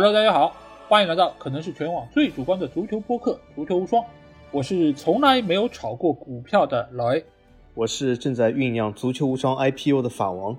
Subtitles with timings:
[0.00, 0.54] Hello，大家好，
[0.86, 4.00] 欢迎来到可能是全网最主观的足球播客《足球无双》，
[4.52, 7.24] 我是从来没有炒过股票的老 A，
[7.74, 10.56] 我是正在酝酿足球无双 IPO 的法王。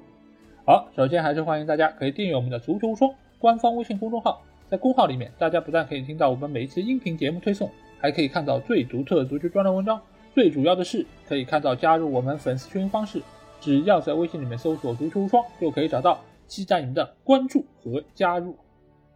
[0.66, 3.10] 好，首先还是欢迎大家可以订阅我们的足球无双
[3.40, 10.02] 官方微信公众号，在公号里面，大家不但可以听到我们每一期音频节目推送，还可以看到最独特的足球专栏文章，
[10.36, 13.22] 最主要的是可以看到加入我们粉丝群方式，
[13.62, 18.54] 只要在微信里面搜索“足球无双”就可以找到，期待你们的关注和加入。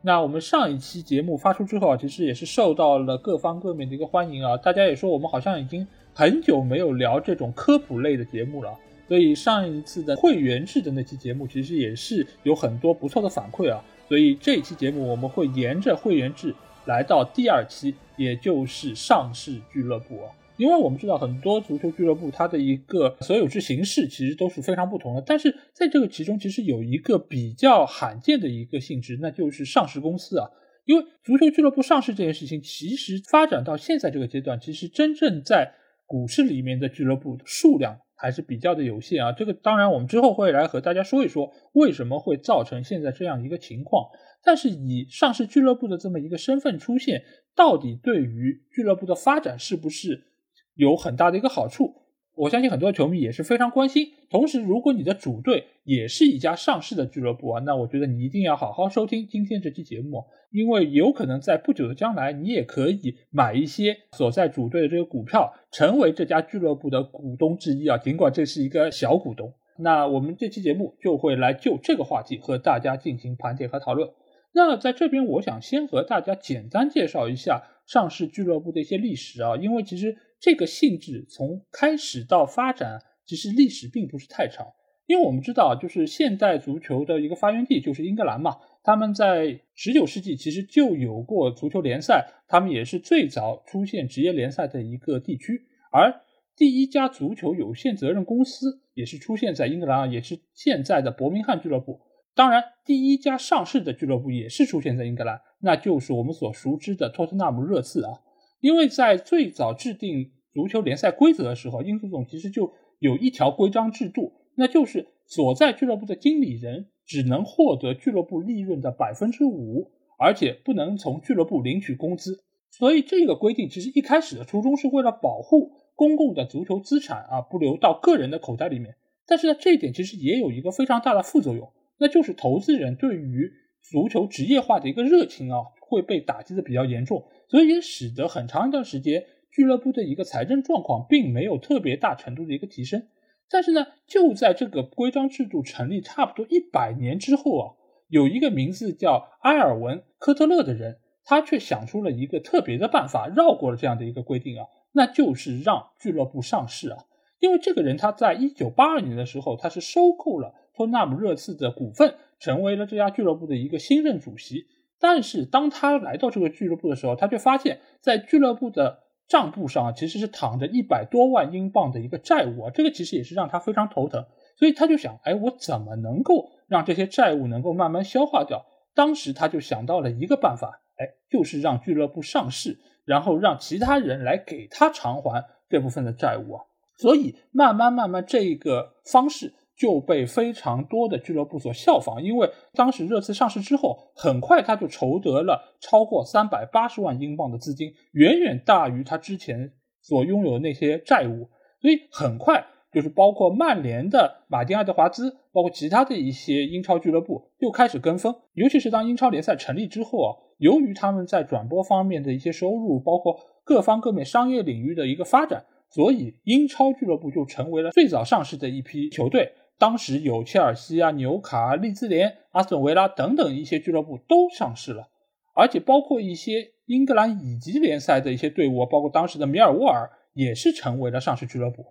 [0.06, 4.58] 那我们上一期节目发出之后啊，其实也是受到了各方各面的一个欢迎啊。
[4.58, 13.82] 大家也说我们好像已经很久没有聊这种科普类的节目了，所以上一次的会员制的那期节目其实也是有很多不错的反馈啊。
[14.10, 20.20] 所以这一期节目我们会沿着会员制来到第二期，也就是上市俱乐部。
[20.58, 25.24] 因为我们知道很多足球俱乐部，它的一个所有制形式其实都是非常不同的。
[25.26, 30.48] 但是在这个其中，其实有一个比较罕见的一个性质，那就是上市公司啊。
[30.86, 35.74] 因为足球俱乐部上市这件事情，其实发展到现在这个阶段，其实真正在
[36.06, 39.32] 股市里面的俱乐部数量还是比较的有限啊。
[39.32, 44.10] 这个当然，我们之后会来和大家说一说为什么会造成现在这样一个情况。
[44.44, 47.24] 但是以上市俱乐部的这么一个身份出现，
[47.56, 50.28] 到底对于俱乐部的发展是不是？
[50.76, 51.96] 有很大的一个好处，
[52.36, 54.08] 我相信很多球迷也是非常关心。
[54.30, 68.00] 同时，如果你的主队也是一家上市的俱乐部啊，那我觉得你一定要好好收听今天这期节目，因为有可能在不久的将来，你也可以买一些所在主队的这个股票，成为这家俱乐部的股东之一啊。
[68.00, 74.10] 尽管这是一个小股东，那我们这期节目就会来就这个话题和大家进行盘点和讨论。
[74.56, 80.18] 那在这边，我想先和大家简单介绍一下上市俱乐部的一些历史啊，因为其实。
[80.44, 84.68] 这个性质从开始到发展，其实历史并不是太长，
[85.06, 88.58] 因为我们知道，就是现代足球的一个发源地就是英格兰嘛。
[88.84, 95.66] 他们在十九世纪其实就有过足球联赛，他们也是最早出现职业联赛的一个地区。
[95.94, 96.14] 而
[96.58, 102.02] 第一家足球有限责任公司也是出现在英格兰，也是现在的伯明翰俱乐部。
[102.36, 108.12] 当然，第一家上市的俱乐部也是出现在英格兰，那就是我们所熟知的托特纳姆热刺啊。
[108.60, 122.44] 因为在最早制定足球联赛规则的时候，英足总其实就有一条规章制度，那就是所在俱乐部的经理人只能获得俱乐部利润的百分之五，而且不能从俱乐部领取工资。
[122.70, 128.96] 所以这个规定其实一开始的初衷是为了保护公共的足球资产啊不流到个人的口袋里面。
[129.26, 137.26] 但是呢，这一点其实也有一个非常大的副作用，那就是投资人对于足球职业化的一个热情啊会被打击的比较严重。
[137.48, 143.08] 所以也使得很长一段时间，俱乐部的一个财政状况并没有特别大程度的一个提升。
[143.50, 147.66] 但是呢，就在这个规章制度成立差不多一百年之后啊，
[148.08, 157.06] 有一个名字叫埃尔文·科特勒的人，他却想出了一个特别的办法，绕过了这样的一个规定啊，那就是让俱乐部上市啊。
[157.40, 164.66] 因为这个人他在一九八二年的时候，他是收购了托纳姆热刺的股份，成为了这家俱乐部的一个新任主席。
[165.00, 174.26] 但是当他来到这个俱乐部的时候，他却发现，在俱乐部的账簿上其实是躺着一百多万英镑的一个债务啊，这个其实也是让他非常头疼。
[174.58, 178.66] 所以他就想，哎，我怎么能够让这些债务能够慢慢消化掉？
[178.94, 186.64] 当时他就想到了一个办法，哎，就是让俱乐部上市，然后让其他人来给他偿还这部分的债务啊。
[186.98, 189.54] 所以慢慢慢慢，这个方式。
[189.76, 201.50] 就被非常多的俱乐部所效仿，因为当时热刺上市之后，很快他就筹得了超过三百八十万英镑的资金，远远大于他之前所拥有的那些债务，
[201.82, 210.30] 所以很快就是包括曼联的马丁·爱德华兹，包括其他的一些英超俱乐部又开始跟风，尤其是当英超联赛成立之后啊，
[210.60, 219.52] 由于他们在转播方面的一些收入，包括各方各面商业领域的一个发展，所以英超俱乐部就成为了最早上市的一批球队。
[219.84, 225.10] 当时有切尔西啊、纽卡、利兹联、阿斯顿维拉等等一些俱乐部都上市了，
[225.54, 231.88] 而且包括一些英格兰乙级联赛的一些队伍，包括当时的米尔沃尔也是成为了上市俱乐部。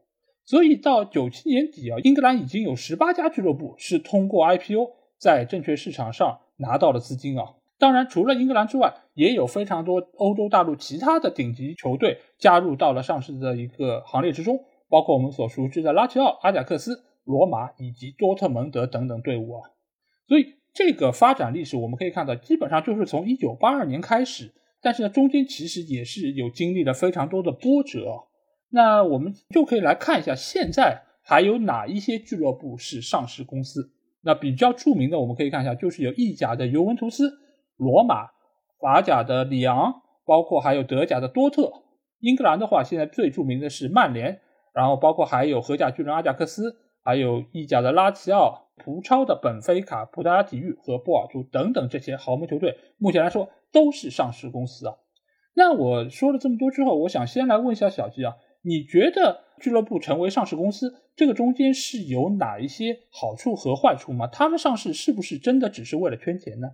[0.46, 7.56] 所以到九七年底啊，英格兰已经有十八家俱乐部是通过 IPO 在证券市场上拿到了资金啊。
[7.78, 17.04] 当然，除了英格兰之外，也有非常多欧洲大陆其他的顶级球队加入到了上市的一个行列之中，包括我们所熟知的拉齐奥、阿贾克斯。
[17.24, 19.70] 罗马以及多特蒙德等等队伍啊，
[20.26, 28.24] 所以这个发展历史我们可以看到，基本上就是从一九八二年开始，但是呢，中间其实也是有经历了非常多的波折。
[28.70, 33.92] 那我们就可以来看一下，现在还有哪一些俱乐部是上市公司？
[34.24, 37.30] 那比较著名的，我们可以看一下，就是有意甲的尤文图斯、
[37.76, 38.28] 罗马、
[38.80, 41.70] 法甲的里昂，包括还有德甲的多特。
[42.20, 44.40] 英格兰的话，现在最著名的是曼联，
[44.72, 54.94] 然后包括还有荷甲巨人阿贾克斯，还有意甲的拉齐奥、葡超的本菲卡、葡萄牙体育和波尔图等等这些豪门球队，目前来说都是上市公司啊。
[55.54, 64.26] 那我说了这么多之后，我想先来问一下小吉啊，你觉得俱乐部成为上市公司，这个中间是有哪一些好处和坏处吗？
[64.28, 66.68] 他们上市是不是真的只是为了圈钱呢？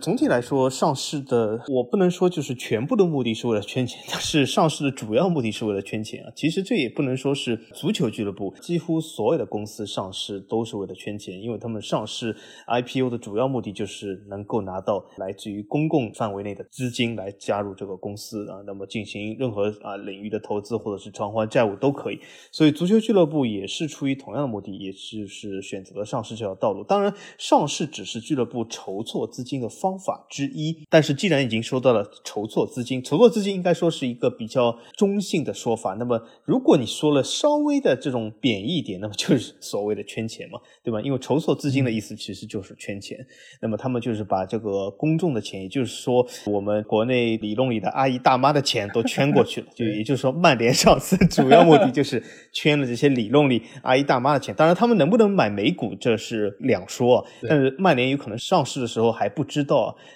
[0.00, 6.32] 总体来说，上市的我不能说就是全部的目的是为了圈钱，但是上市的主要目的是为了圈钱啊。
[6.34, 12.34] 其实这也不能说是足球俱乐部，几乎所有的公司上市都是为了圈钱，因为他们上市
[12.66, 22.18] IPO 的主要目的就是能够拿到来自于公共范围内的资金来加入这个公司啊，那么进行任何啊领域的投资或者是偿还债务都可以。
[22.50, 26.82] 所以足球俱乐部也是出于同样的目的，也就是选择了上市这条道路。
[26.84, 29.89] 当然，上市只是俱乐部筹措资金的方。
[29.90, 35.94] 方法之一，但是既然已经说到了筹措资金，筹措资金应该说是一个比较中性的说法。
[35.98, 41.00] 那么，如果你说了稍微的这种贬义点，那么就是所谓的圈钱嘛，对吧？
[41.00, 43.18] 因为筹措资金的意思其实就是圈钱。
[43.60, 49.66] 那么他们就是把这个公众的钱，也就是说我们国内理论里的阿姨大妈的钱都圈过去了。
[49.74, 52.22] 就也就是说，曼联上市主要目的就是
[52.52, 54.54] 圈了这些理论里阿姨大妈的钱。
[54.54, 57.26] 当然，他们能不能买美股这是两说。
[57.48, 59.69] 但是曼联有可能上市的时候还不知道。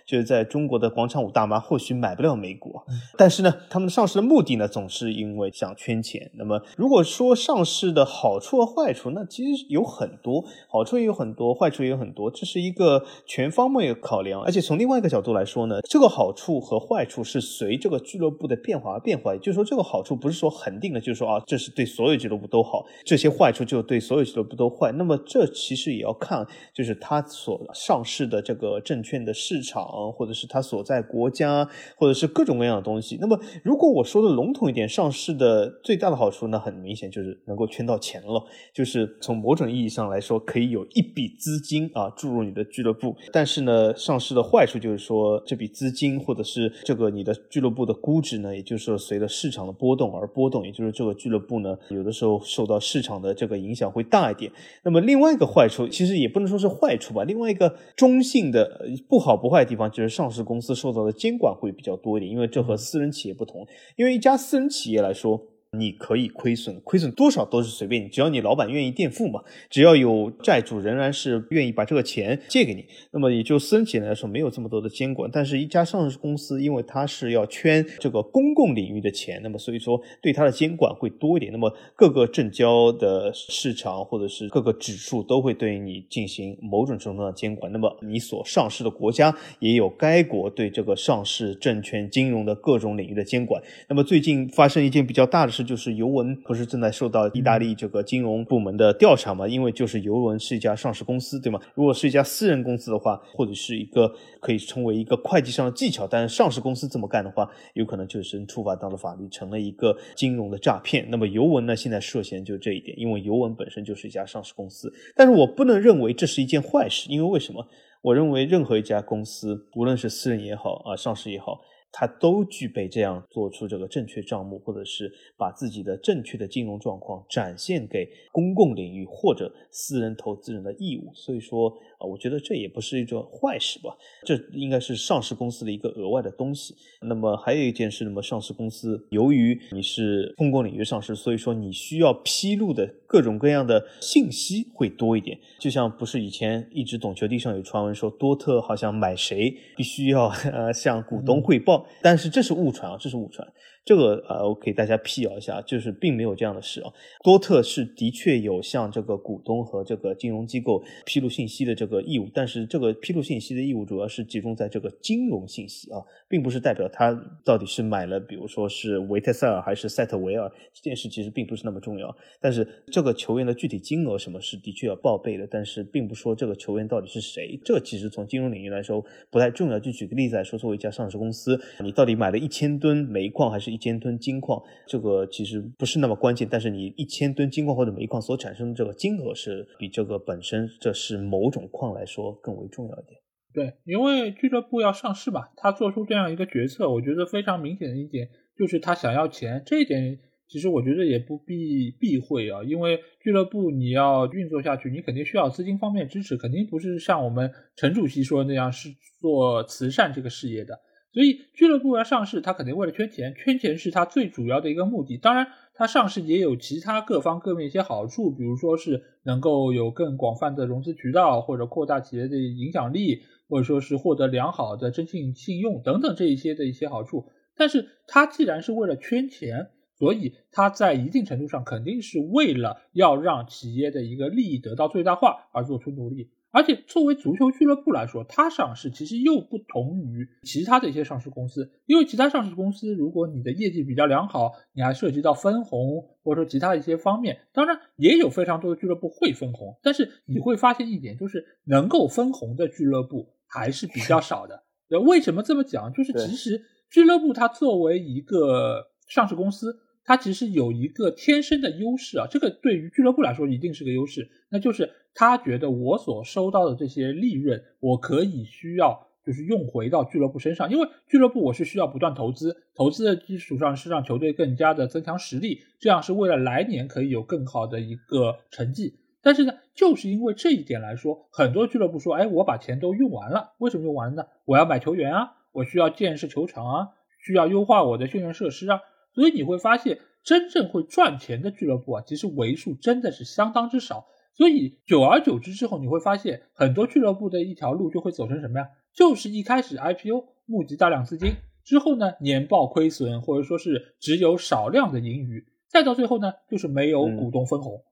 [0.07, 2.74] 就是在中国的广场舞大妈或许买不了美股，
[3.17, 6.31] 但是呢，他们上市的目的呢，总是因为想圈钱。
[6.35, 14.43] 那么，如果说上市的好处和坏处，那其实有很多，好处也有很多，坏处也有很多，这是一个全方位的考量。
[14.43, 19.33] 而且从另外一个角度来说呢，这个好处和坏处是随这个俱乐部的变化而变化。
[19.33, 24.93] 也就是说，这个好处不是说恒定的，就是说啊，这是对所有俱乐部都好；这些坏处就对所有俱乐部都坏。
[24.93, 33.17] 那么，这其实也要看，就是它所上市的这个证券的市场，或者是它所在国家，或者是各种各样的东西。
[33.21, 43.17] 那么，如果我说的笼统一点，上市的最大的好处，那很明显就是能够圈到钱了，就是从某种意义上来说，可以有一笔资金啊注入你的俱乐部。
[43.33, 54.51] 但是呢，上市的坏处就是说，这笔资金或者是这个你的俱乐部的估值呢，也就是说随着市场的波动而波动，也就是这个俱乐部呢，有的时候受到市场的这个影响会大一点。
[54.83, 59.85] 那么另外一个坏处，其实也不能说是坏处吧，另外一个中性的不好不坏的地方。
[59.95, 63.67] 就是上市公司受到的监管会比较多一点，因为这和私人企业不同。
[63.97, 65.54] 因为一家私人企业来说。
[65.79, 75.29] 你可以亏损，亏损多少都是随便你，只要你老板愿意垫付嘛，只要有债主仍然是愿意把这个钱借给你，那么也就私人企业来说没有这么多的监管。
[75.33, 81.51] 但是，一家上市公司，因为它是要圈这个公共领域的钱，那么所以说对它的监管会多一点。
[81.51, 87.73] 那么各个证交的市场或者是各个指数都会对你进行某种程度的监管。
[87.73, 93.61] 那么你所上市的国家也有该国对这个上市证券金融的各种领域的监管。
[93.89, 95.64] 那么最近发生一件比较大的事。
[95.65, 99.49] 就是尤文不是正在受到意大利这个金融部门的调查嘛？
[99.49, 101.61] 因为就是尤文是一家上市公司，对吗？
[101.75, 111.07] 如果是一家私人公司的话，或者是一个可以称为一个会计上的技巧，但是上市公司这么干的话，有可能就是触犯到了法律，成了一个金融的诈骗。
[111.11, 114.93] 那么尤文呢，现在涉嫌就这一点，因为尤文本身就是一家上市公司。
[115.17, 117.67] 但是我不能认为这是一件坏事，因为为什么？
[118.03, 121.61] 我认为任何一家公司，无论是私人也好啊，上市也好。
[121.97, 125.09] 他都具备这样做出这个正确账目，或者是
[125.39, 131.09] 把自己的正确的金融状况展现给公共领域或者私人投资人的义务。
[131.15, 136.75] 所以说啊，我觉得这也不是一种坏事吧，这应该是上市公司的一个额外的东西。
[137.03, 145.39] 那么还有一件事，那么上市公司由于你是公共领域上市，所以说你需要披露的各种各样的信息会多一点。
[145.59, 151.87] 就像不是以前一直懂球帝上有传闻说多特好像买谁必须要呃向股东汇报。
[152.03, 153.47] 但是这是误传啊，这是误传。
[153.85, 156.91] 这个呃，我给大家辟谣一下，就是并没有这样的事啊。
[157.23, 167.13] 多特是的确有向这个股东和这个金融机构披露信息的这个义务，但是这个披露信息的义务主要是集中在这个金融信息啊，并不是代表他
[167.45, 172.17] 到底是买了，比如说是维特塞尔还是塞特维尔这件事其实并不是那么重要。
[172.41, 179.79] 但是这个球员的具体金额什么是的确要报备的，但是并不说这个球员到底是谁，这其实从金融领域来说不太重要。
[179.79, 183.74] 就举个例子来说，作为一家上市公司，你到底买了一千吨煤矿还是？
[183.75, 193.21] 一千吨金矿，这个其实不是那么关键，但是你一千吨金矿或者煤矿所产生的这个金额是比这个本身这是某种矿来说更为重要一点。
[193.53, 200.19] 对，因为俱乐部要上市嘛，他做出这样一个决策，我觉得非常明显的一点就是他想要钱，这一点。
[200.47, 208.91] 其实我觉得也不必避讳啊，因为俱乐部你要运作下去，你肯定需要资金方面支持，肯定不是像我们陈主席说的那样是
[209.21, 210.79] 做慈善这个事业的。
[211.15, 215.17] 所以俱乐部要上市，它肯定为了圈钱，圈钱是它最主要的一个目的。
[215.17, 227.27] 当然，它上市也有其他各方各面一些好处，比如说是能够有更广泛的融资渠道，或者扩大企业的影响力，或者说是获得良好的征信信用等等这一些的一些好处。
[227.57, 236.31] 但是它既然是为了圈钱，所以它在一定程度上肯定是为了要让企业的一个利益得到最大化而做出努力。
[236.55, 254.63] 而且作为足球俱乐部来说，它上市其实又不同于其他的一些上市公司，因为其他上市公司，如果你的业绩比较良好，你还涉及到分红或者说其他一些方面，当然也有非常多的俱乐部会分红，但是你会发现一点，就是能够分红的俱乐部还是比较少的。
[255.05, 255.93] 为什么这么讲？
[255.93, 259.81] 就是其实俱乐部它作为一个上市公司。
[260.07, 278.97] 它其实有一个天生的优势啊，这个对于俱乐部来说一定是个优势，那就是他觉得我所收到的这些利润，我可以需要就是用回到俱乐部身上，因为俱乐部我是需要不断投资，投资的基础上是让球队更加的增强实力，这样是为了来年可以有更好的一个成绩。
[279.23, 284.29] 但是呢，就是因为这一点来说，很多俱乐部说，哎，我把钱都用完了，为什么用完了呢？
[284.45, 286.89] 我要买球员啊，我需要建设球场啊，
[287.25, 288.81] 需要优化我的训练设施啊。
[289.15, 294.07] 所以你会发现，真正会赚钱的俱乐部啊，其实为数真的是相当之少。
[294.35, 298.69] 所以久而久之之后，你会发现很多俱乐部的一条路就会走成什么呀？
[298.93, 307.83] 就是一开始 IPO 募集大量资金，之后呢年报亏损，或者说是只有少量的盈余，再到最后呢就是没有股东分红。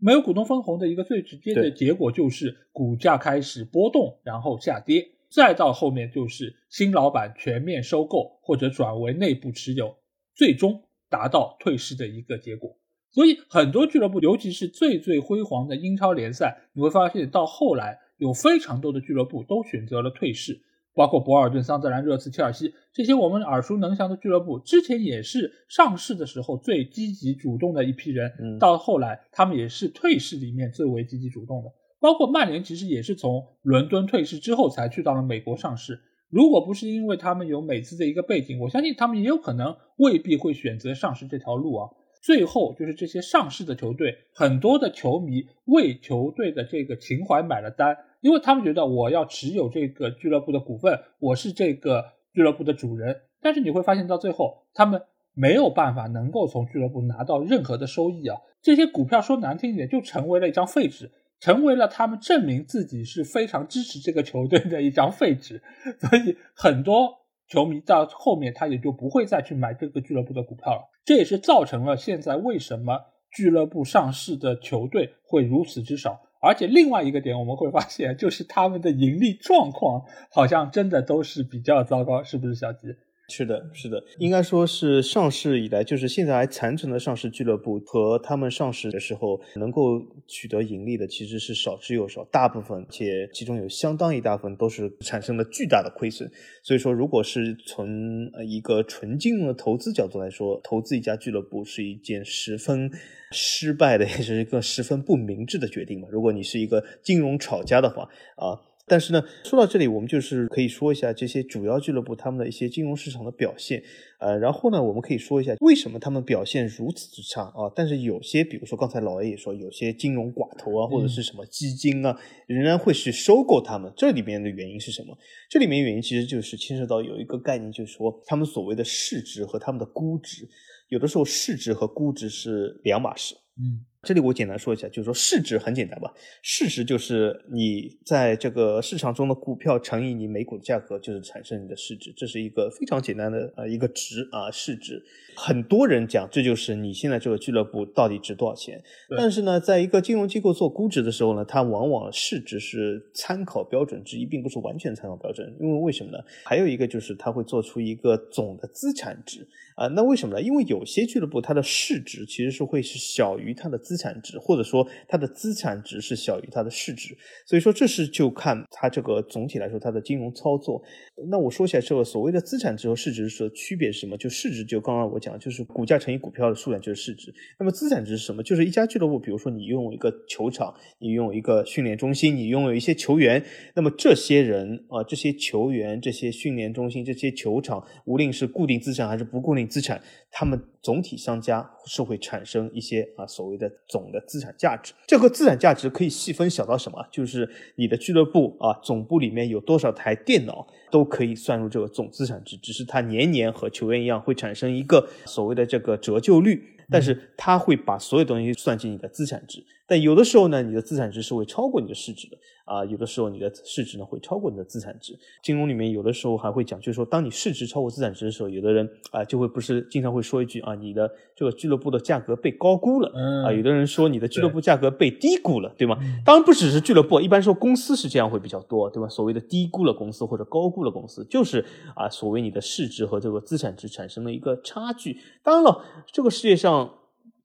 [0.00, 9.96] 没有股东分红的一个最直接的结果就是股价开始波动，然后下跌，再到后面就是新老板全面收购或者转为内部持有。
[10.36, 12.77] 最终达到退市的一个结果，
[13.18, 20.60] 所以很多俱乐部，尤其是最最辉煌的英超联赛，你会发现到后来有非常多的俱乐部都选择了退市，
[20.94, 35.98] 包括博尔顿、桑德兰、热刺、切尔西这些我们耳熟能详的俱乐部，之前也是上市的时候最积极主动的一批人，到后来他们也是退市里面最为积极主动的，包括曼联其实也是从伦敦退市之后才去到了美国上市。
[36.30, 41.88] 如果不是因为他们有美资的一个背景，我相信他们也有可能未必会选择上市这条路啊。
[42.20, 53.22] 最后就是这些上市的球队，很多的球迷为球队的这个情怀买了单，因为他们觉得我要持有这个俱乐部的股份，我是这个俱乐部的主人。
[53.40, 55.02] 但是你会发现到最后，他们
[55.34, 58.36] 没有办法能够从俱乐部拿到任何的收益啊。
[58.60, 61.10] 这些股票说难听一点，就成为了一张废纸。
[61.40, 65.62] 成为了他们证明自己是非常支持这个球队的一张废纸，
[66.00, 67.14] 所以很多
[67.46, 70.90] 球迷到后面他也就不会再去买这个俱乐部的股票了。
[71.08, 76.20] 这也是造成了现在为什么俱乐部上市的球队会如此之少。
[76.42, 82.88] 而且另外一个点我们会发现，就是他们的盈利状况好像真的都是比较糟糕，是不是小吉？
[83.30, 96.30] 是的，是的，应该说是上市以来，就是现在还残存的上市俱乐部和他们上市的时候能够取得盈利的，其实是少之又少，大部分且其中有相当一大部分都是产生了巨大的亏损。
[96.62, 102.90] 所以说，如果是从一个纯金融的投资角度来说，投资一家俱乐部是一件十分
[103.30, 106.08] 失败的，也是一个十分不明智的决定嘛。
[106.10, 108.67] 如果你是一个金融炒家的话，啊。
[108.88, 113.82] 但是呢，说到这里，我们就是可以说一下这些主要俱乐部他们的一些金融市场的表现，
[114.20, 117.70] 呃，然后呢，我们可以说一下为什么他们表现如此之差啊。
[117.76, 123.92] 但是有些，比如说刚才老 A 也说，有些金融寡头啊，或者是什么基金啊，仍然会去收购他们。
[123.96, 125.16] 这里面的原因是什么？
[125.50, 130.48] 这里面原因其实就是牵涉到有一个概念，就是说他们所谓的市值和他们的估值，
[130.88, 133.34] 有的时候市值和估值是两码事。
[133.58, 133.84] 嗯。
[134.02, 145.02] 这里我简单说一下，就是说市值很简单吧，市值就是你在这个市场中的股票乘以你每股的价格，就是产生你的市值，这是一个非常简单的呃一个值啊市值。
[145.38, 148.82] 很多人讲这就是你现在这个俱乐部到底值多少钱，
[149.16, 155.52] 但是呢，在一个金融机构做估值的时候呢，它往往市值是参考标准之一，并不是完全参考标准。
[155.58, 156.18] 因为为什么呢？
[156.44, 160.42] 还有一个就是它会做出一个总的资产值啊，那为什么呢？
[160.42, 163.78] 因为有些俱乐部它的市值其实是会是小于它的。
[163.88, 167.16] 资产值，或者说它的资产值是小于它的市值，
[167.46, 170.82] 所以说这是就看它这个总体来说它的金融操作。
[171.30, 174.14] 那我说起来这个所谓的资产值和市值的区别是什么？
[174.18, 177.34] 就市值就刚刚我讲，就是股价乘以股票的数量就是市值。
[177.58, 178.40] 那么资产值是什么？
[178.42, 183.44] 就是一家俱乐部，比如说你拥有一个球场，你拥有一个训练中心，你拥有一些球员，
[183.74, 190.62] 那么这些人啊，这些球员、这些训练中心、这些球场，无论是固定资产还是不固定资产，他们。
[190.80, 194.94] 总体相加是会产生一些啊所谓的总的资产价值。
[195.08, 197.04] 这个资产价值可以细分小到什么？
[197.10, 206.74] 就是你的俱乐部啊总部里面有多少台电脑都可以算入这个总资产值，只是它年年和球员一样会产生一个所谓的这个折旧率。
[206.90, 215.18] 但是它会把所有东西算进你的资产值，但有的时候呢，你的资产值是会超过你的市值的啊，有的时候你的市值呢会超过你的资产值。
[215.42, 223.10] 金融里面有的时候还会讲，就是说当你市值超过资产值的时候，有的人啊就会不是经常会说一句啊，你的这个俱乐部的价格被高估了
[223.46, 225.96] 啊，有的人说你的俱乐部价格被低估了，对吗？
[226.22, 229.08] 当然不只是俱乐部，一般说公司是这样会比较多，对吧？
[229.08, 231.64] 所谓的低估了公司或者高估了公司，就是
[231.96, 235.18] 啊，所谓你的市值和这个资产值产生了一个差距。
[235.42, 236.90] 当然了，这个世界上。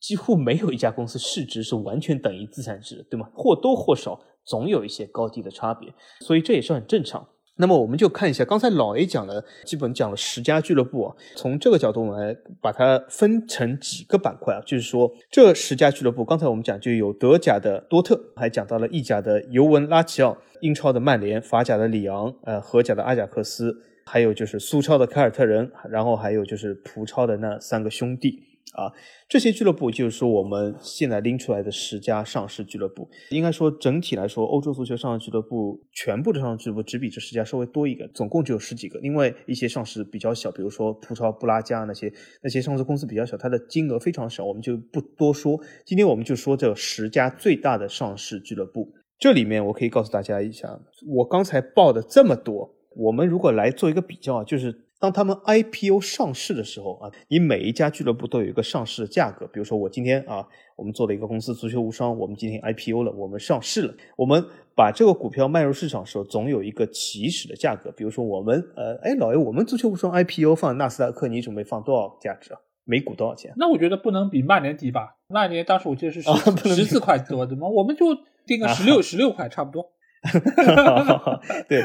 [0.04, 3.30] 几乎没有一家公司市值是完全等于资产值，对吗？
[3.34, 7.26] 或多或少总有一些高低的差别，所以这也是很正常。
[7.56, 11.16] 那么我们就看一下，刚才老 A 讲了，基本讲了十家俱乐部啊。
[11.38, 23.74] 从这个角度来把它分成几个板块啊，就是说这十家俱乐部，刚才我们讲就有德甲的多特，还讲到了意甲的尤文拉齐奥，英超的曼联，法甲的里昂，呃，荷甲的阿贾克斯，
[24.06, 28.53] 还有就是苏超的凯尔特人，然后还有就是葡超的那三个兄弟。
[28.74, 28.92] 啊，
[29.30, 38.98] 这些俱乐部就是说我们现在拎出来的十家上市俱乐部，应该说整体来说，欧洲足球上市俱乐部全部的上市俱乐部只比这十家稍微多一个，总共只有十几个。
[39.00, 45.60] 另外一些上市比较小，比如说葡超、布拉加那些那些上市公司比较小，它的金额非常少，我们就不多说。
[45.86, 50.80] 今天我们就说这十家最大的上市俱乐部，这里面我可以告诉大家一下，
[51.16, 54.80] 我刚才报的这么多，我们如果来做一个比较啊，就是。
[55.04, 59.46] 当他们 IPO 上市的时候啊，你每一家俱乐部都有一个上市的价格。
[59.48, 63.94] 比如说，我今天啊，我们做了一个公司足球无双，我们今天 IPO 了，我们上市了。
[64.16, 64.42] 我们
[64.74, 67.92] 把这个股票卖入市场的时候，总有一个起始的价格。
[67.92, 72.60] 比如说，我们呃，哎，老爷，我们足球无双 IPO 放纳斯达克，你准备放多少价值啊？
[72.86, 73.54] 每股多少钱？
[73.58, 75.18] 那我觉得不能比曼联低吧？
[75.28, 76.32] 曼联当时我记得是十
[76.76, 77.68] 十四块多，对吗？
[77.68, 78.06] 我们就
[78.48, 79.92] 定个十六十六块，差不多。
[81.68, 81.84] 对，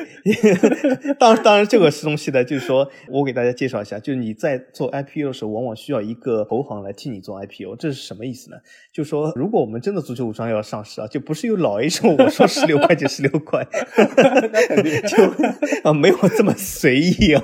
[1.19, 8.57] 当当然这个东西呢，就是说我给大家介绍一下，就是你在做 IPO 的时候，往往需要一个投行来替你做 IPO，这是什么意思呢？
[8.93, 13.67] 就是说，如果我们真的足球无双要上市啊，就不是由老 A 说我说十六块就十六块，
[15.09, 15.17] 就
[15.83, 17.43] 啊没有这么随意啊。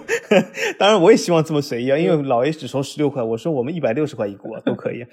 [0.78, 5.04] 当然我也希望这么随意啊，因为老 A 只说十六块，我说我们一百六十块一股啊，都可以。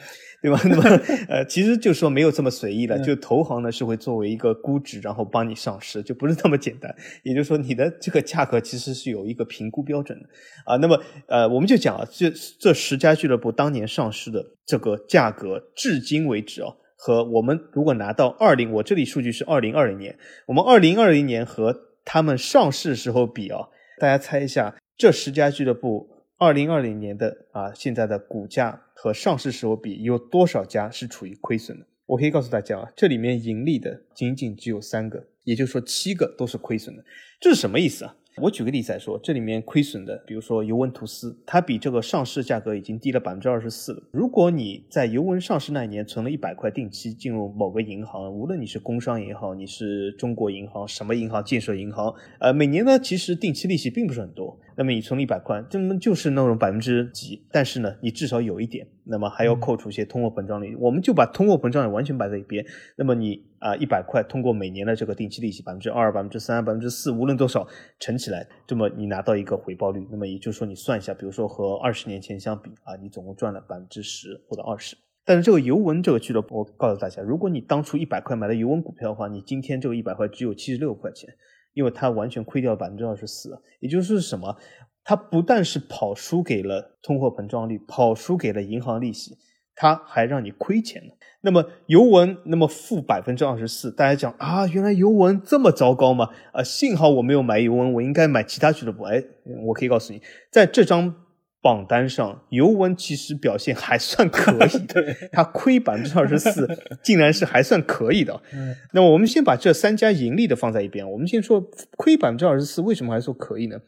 [0.41, 0.59] 对吧？
[0.65, 0.83] 那么，
[1.29, 2.97] 呃，其实就说没有这么随意了。
[2.97, 6.93] 就投行呢是会作为一个估值，然后帮你上市，就不是那么简单。
[7.21, 10.27] 也就是说，你的这个价格其实是有一个评估标准的
[10.65, 10.77] 啊。
[10.77, 23.67] 那么，呃，我们就讲啊，这这十家俱乐部当年上市的这个价格，至今为止啊，和我们如果拿到二零，我这里数据是二零二零年，我们二零二零年和他们上市时候比啊，
[23.99, 28.81] 大家猜一下，这十家俱乐部二零二零年的啊现在的股价。
[29.03, 31.87] 和上市时候比，有多少家是处于亏损的？
[32.05, 37.03] 我可以告诉大家啊，这里面盈利的仅仅只有三个，也就是说七个都是亏损的。
[37.39, 38.15] 这是什么意思啊？
[38.41, 44.01] 我举个例子来说，这里面亏损的，比如说尤文图斯，它比这个上市价格已经低了百分之二十四了。
[44.11, 54.59] 如果你在尤文上市那一年存了一百块定期进入某个银行，无论你是工商银行，你是中国银行，什么银行，建设银行，呃，每年呢其实定期利息并不是很多。
[54.75, 58.87] 那么你存了一百块，这么就是那种百分之几，但是呢，你至少有一点。
[59.03, 62.65] 那么还要扣除一些通货膨胀率，我们就把通货膨胀率完全摆在一边。
[62.95, 67.65] 那么你啊，一百块通过每年的这个定期利息百分之二、百分之三、百分之四，无论多少
[67.99, 70.07] 乘起来，这么你拿到一个回报率。
[70.09, 74.97] 那么也就是说，你算一下，比如说和二十年前相比啊，你总共赚了百分之十或者二十。
[75.23, 81.29] 但是这个尤文这个俱乐部，我告诉大家，如果你当初一百块买了尤文股票的话，你今天这个一百块只有七十六块钱，
[81.73, 83.61] 因为它完全亏掉百分之二十四。
[83.79, 84.57] 也就是什么？
[85.03, 89.37] 它不但是跑输给了通货膨胀率，跑输给了银行利息，
[89.75, 91.15] 它还让你亏钱了。
[91.43, 96.29] 那么尤文那么负百分之二十四，大家讲啊，原来尤文这么糟糕吗？
[96.53, 99.03] 啊，幸好我没有买尤文，我应该买其他俱乐部。
[99.03, 99.23] 哎，
[99.65, 101.15] 我可以告诉你，在这张
[101.61, 104.79] 榜单上，尤文其实表现还算可以。
[104.85, 106.67] 的，他亏百分之二十四，
[107.03, 108.39] 竟然是还算可以的。
[108.53, 111.59] 嗯，那么我们先把这三家盈利的放在一边，我们先说
[111.97, 113.79] 亏百分之二十四，为什么还说可以呢？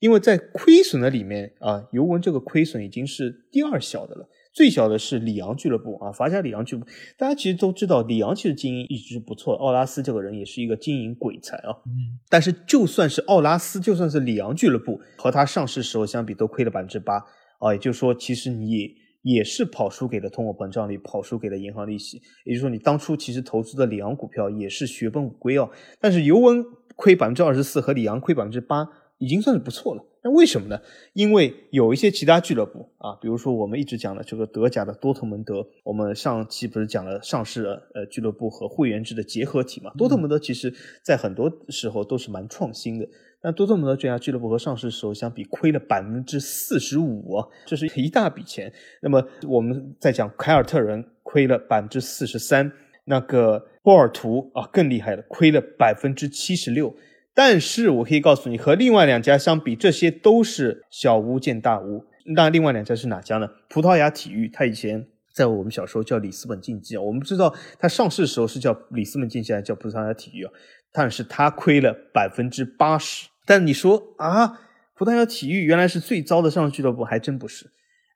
[0.00, 6.86] 因为在亏损的里面啊，尤文这个亏损已经是第二小的了，最小的是里昂俱乐部啊，法甲里昂俱乐部。
[7.18, 11.74] 大家其实都知道，里昂其实经营一直是不错，奥拉斯这个人也是一个经营鬼才啊。
[11.86, 12.16] 嗯。
[12.30, 17.16] 但是就算是奥拉斯，就算是里昂俱乐部，和他上市时候相比，都亏了百分之八
[17.58, 17.72] 啊。
[17.72, 22.22] 也就是说，其实你也是跑输给了通货膨胀率，跑输给了银行利息。
[22.44, 25.68] 也就是说，你当初其实投资的里昂股票也是血本无归啊。
[26.00, 26.64] 但是尤文
[26.94, 28.86] 亏百分之二十四，和里昂亏百分之八。
[29.18, 30.80] 已经算是不错了，那为什么呢？
[31.12, 39.92] 因为有一些其他俱乐部啊，比如说我们一直讲的这个德甲的多特蒙德，我们上期不是讲了上市呃俱乐部和会员制的结合体嘛？
[39.98, 43.06] 多特蒙德其实在很多时候都是蛮创新的。
[43.42, 48.72] 那多特蒙德这家俱乐部和上市时候相比，亏了百分之四十五，这是一大笔钱。
[49.02, 52.72] 那么我们在讲凯尔特人亏了百分之四十三，
[53.04, 56.96] 那个波尔图啊更厉害了，亏了百分之七十六。
[57.34, 62.04] 但是我可以告诉你，和另外两家相比，这些都是小巫见大巫。
[62.26, 63.48] 那另外两家是哪家呢？
[63.68, 67.02] 葡萄牙体育，它以前在我们小时候叫里斯本竞技啊。
[67.02, 70.52] 我们知道它上市的时候是叫里斯本竞技，还是叫葡萄牙体育啊？
[70.92, 73.28] 但是它亏了百分之八十。
[73.44, 74.60] 但你说啊，
[74.94, 77.66] 葡萄牙体育原来是最糟的上市俱乐部，还真不是。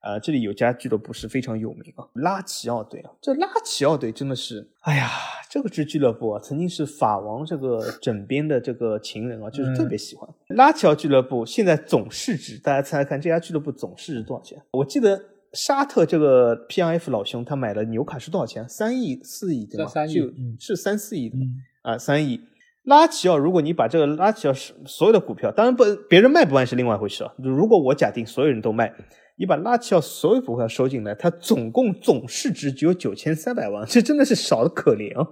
[0.01, 3.11] 啊，这里有家俱乐部是非常有名啊，拉齐奥队啊。
[3.21, 5.11] 这拉齐奥队真的是，哎呀，
[5.51, 11.47] 这个支俱乐部啊，曾经是法王这个枕边的这个情人啊，就是特别喜欢拉齐奥俱乐部。
[11.47, 14.61] 现在总市值，大家猜猜看，这家俱乐部总市值多少钱？
[14.73, 15.19] 我记得
[15.55, 18.69] 沙特这个 P R F 老兄他买了纽卡是多少钱？
[18.69, 19.87] 三亿、四亿对吧？
[19.91, 20.15] 三亿，
[20.61, 21.37] 是三四亿的
[21.83, 22.41] 啊，三亿。
[22.85, 27.33] 拉齐奥，如果你把这个拉齐奥所有的股票，当然不，别人卖不卖是另外一回事啊。
[27.39, 28.95] 如果我假定所有人都卖。
[29.39, 35.29] 你把拉齐奥所有股票收进来，它总共总市值只有九千三百万，这真的是少的可怜哦。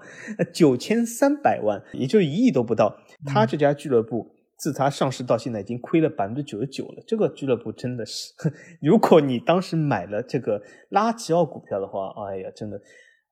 [0.55, 2.97] 九千三百万，也就一亿都不到。
[3.25, 7.03] 他这家俱乐部自他上市到现在已经亏了百分之九十九了。
[7.05, 8.33] 这个俱乐部真的是，
[8.81, 12.81] 如果你当时买了这个拉齐奥股票的话，哎呀，真的，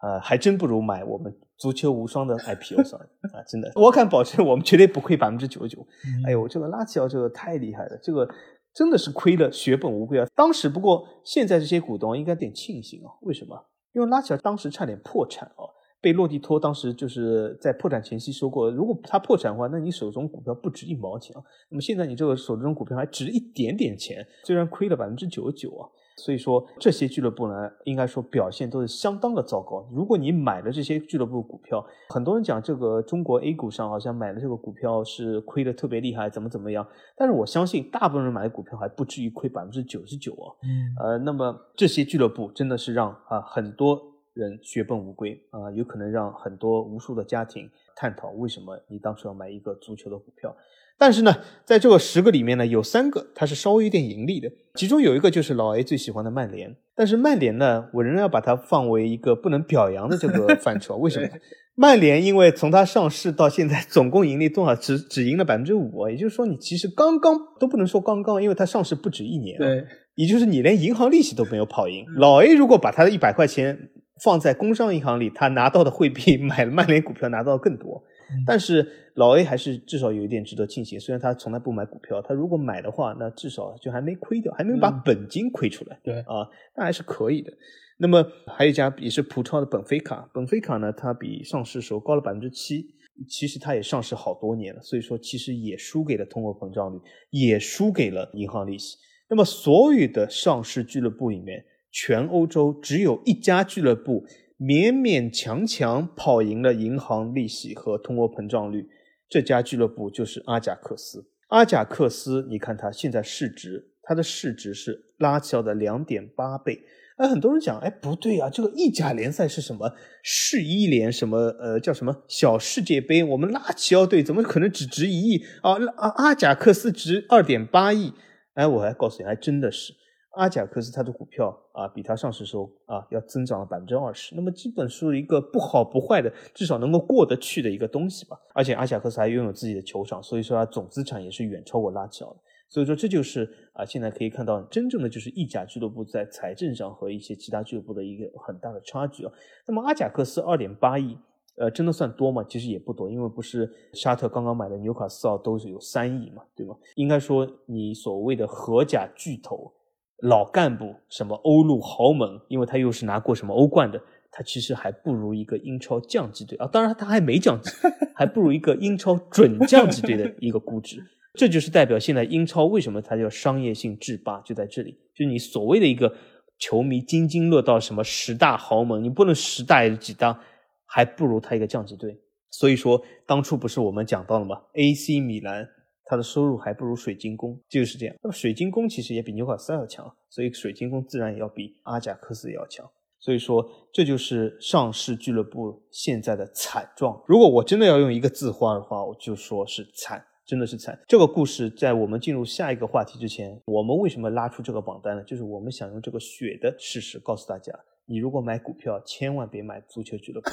[0.03, 3.39] 呃，还真不如买我们足球无双的 IPO 算了啊！
[3.47, 5.87] 真的，我敢保证，我们绝对不亏百分之九十九。
[6.27, 8.29] 哎呦，这个拉齐奥这个太厉害了，这个。
[8.75, 10.27] 真的是亏了血本无归啊！
[10.35, 13.13] 当时不过，现在这些股东应该点庆幸啊？
[13.23, 13.67] 为什么？
[13.93, 15.63] 因为拉齐尔当时差点破产啊，
[16.01, 21.43] 被洛蒂托当时就是在破产前夕说过，如果他破产的话，那你手中股票不值一毛钱啊。
[21.71, 25.89] 那么现在你这个手中股票还值一点点钱，虽然亏了百分之九十九啊。
[26.17, 29.85] 所以说这些俱乐部呢，应该说表现都是相当的糟糕。
[29.93, 36.87] 如果你买了这些俱乐部股票，很多人讲这个中国 A 股上好像买了这个股票是亏的特别厉害，怎么怎么样？
[37.17, 40.55] 但是我相信大部分人买的股票还不至于亏百分之九十九啊。
[40.63, 44.01] 嗯，呃，那么这些俱乐部真的是让啊很多
[44.35, 50.55] 人血本无归啊，有可能让很多无数的家庭探讨为什么你当初要买一个足球的股票。
[50.97, 56.75] 但是呢，在这个十个里面呢，有三个它是稍微有点盈利的，其中有一个就是老 A 最喜欢的曼联。
[56.97, 60.97] 但是曼联呢，我仍然要把它放为一个不能表扬的这个范畴。
[60.97, 61.29] 为什么？
[61.75, 64.77] 曼联因为从它上市到现在，总共盈利多少？
[64.77, 69.59] 只只赢了百分之五，也就是说，你其实刚刚都不能说刚刚，因为它上市不止一年。
[69.59, 72.07] 对，也就是你连银行利息都没有跑赢。
[72.17, 73.77] 老 A 如果把他的一百块钱
[74.23, 78.05] 放在工商银行里，他拿到的会比买了曼联股票拿到的更多。
[78.47, 85.99] 但是老 A 还是至少有一点值得庆幸，虽然他从来不买股票，他如果买的话，那至少就还没亏掉，还没有把本金亏出来。
[86.03, 87.53] 对啊，那还是可以的。
[87.97, 92.89] 那么还有一家也是葡超的本菲卡，本菲卡呢，它比上市时候高了百分之七，
[93.29, 97.01] 其实它也上市好多年了，所以说其实也输给了通货膨胀率，
[97.31, 98.97] 也输给了银行利息。
[99.31, 104.27] 那么所有的上市俱乐部里面，全欧洲只有一家俱乐部。
[104.57, 108.89] 勉勉强强跑赢了银行利息和通货膨胀率，
[109.35, 111.27] 这家俱乐部就是阿贾克斯。
[111.49, 116.85] 阿贾克斯，你看它现在市值，它的市值是拉齐奥的两点八倍。
[117.17, 119.93] 哎，很多人讲，哎，不对啊，这个意甲联赛是什么
[120.23, 121.11] 世一联？
[121.11, 123.25] 什么呃叫什么小世界杯？
[123.25, 125.73] 我们拉齐奥队怎么可能只值一亿啊？
[125.97, 128.13] 阿阿贾克斯值二点八亿？
[128.55, 129.93] 哎，我还告诉你，还真的是。
[130.37, 138.37] 阿贾克斯它的股票啊，比它上市时候啊要增长了百分之二十，那么基本是一个不好不坏的，至少能够过得去的一个东西吧。
[138.55, 142.41] 而且阿贾克斯还拥有自己的球场，所以说它总资产也是远超过拉齐奥的。
[142.69, 149.33] 所以说这就是啊，现在可以看到真正的就是意甲俱乐部在财政上和一些其他俱乐部的一个很大的差距啊。
[149.67, 151.17] 那么阿贾克斯二点八亿，
[151.57, 152.45] 呃，真的算多吗？
[152.49, 156.75] 其实也不多，因为不是沙特刚刚买的纽卡斯尔都是有三亿嘛，对吗？
[156.97, 159.73] 应该说你所谓的荷甲巨头。
[160.23, 164.01] 老干部什么欧陆豪门，因为他又是拿过什么欧冠的，
[164.31, 166.67] 他其实还不如一个英超降级队啊！
[166.67, 167.71] 当然他还没降级，
[168.15, 171.05] 还不如一个英超准降级队的一个估值。
[171.35, 174.97] 这就是代表现在英超为什么它叫商业性制霸，就在这里。
[175.15, 176.15] 就你所谓的一个
[176.59, 180.41] 球迷津津乐道什么十大豪门，你不能十大几大，
[180.87, 182.21] 还不如他一个降级队。
[182.51, 185.69] 所以说当初不是我们讲到了吗？AC 米兰。
[186.05, 188.15] 他的收入还不如水晶宫，就是这样。
[188.23, 192.89] 那么水晶宫其实也比纽卡斯要强，所以水晶宫自然也要比阿贾克斯也要强。
[193.21, 197.23] 所以说，这就是上市俱乐部现在的惨状。
[197.27, 200.99] 如果我真的要用一个字画的话，我就说是惨真的是惨。
[201.09, 205.25] 这个故事在我们进入下一个话题之前，我们为什么拉出这个榜单呢？
[205.25, 207.73] 就是我们想用这个血的事实告诉大家。
[208.07, 210.51] 你如果买股票，千万别买足球俱乐部。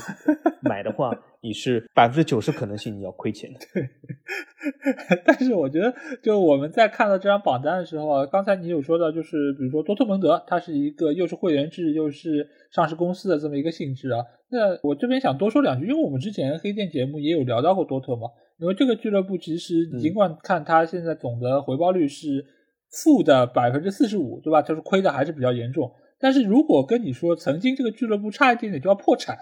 [0.62, 1.12] 买的话，
[1.42, 3.60] 你是 百分之九十可能性你要亏钱的。
[3.74, 3.90] 对，
[5.26, 14.24] 但是我觉得，就我们在看到这张榜单的时候啊，刚才你有说到，就是比如说多特蒙德，它是一个又是会员制又是上市公司的这么一个性质啊。
[14.50, 18.30] 那我这边想多说两句，因为我们之前黑店节目也有聊到过多特嘛。
[18.60, 22.46] 因为这个俱乐部其实尽管看它现在总的回报率是
[22.92, 24.62] 负的百分之四十五，对吧？
[24.62, 25.92] 就是亏的还是比较严重。
[26.22, 29.38] 但是如果跟你说曾经这个俱乐部差一点点就要破产，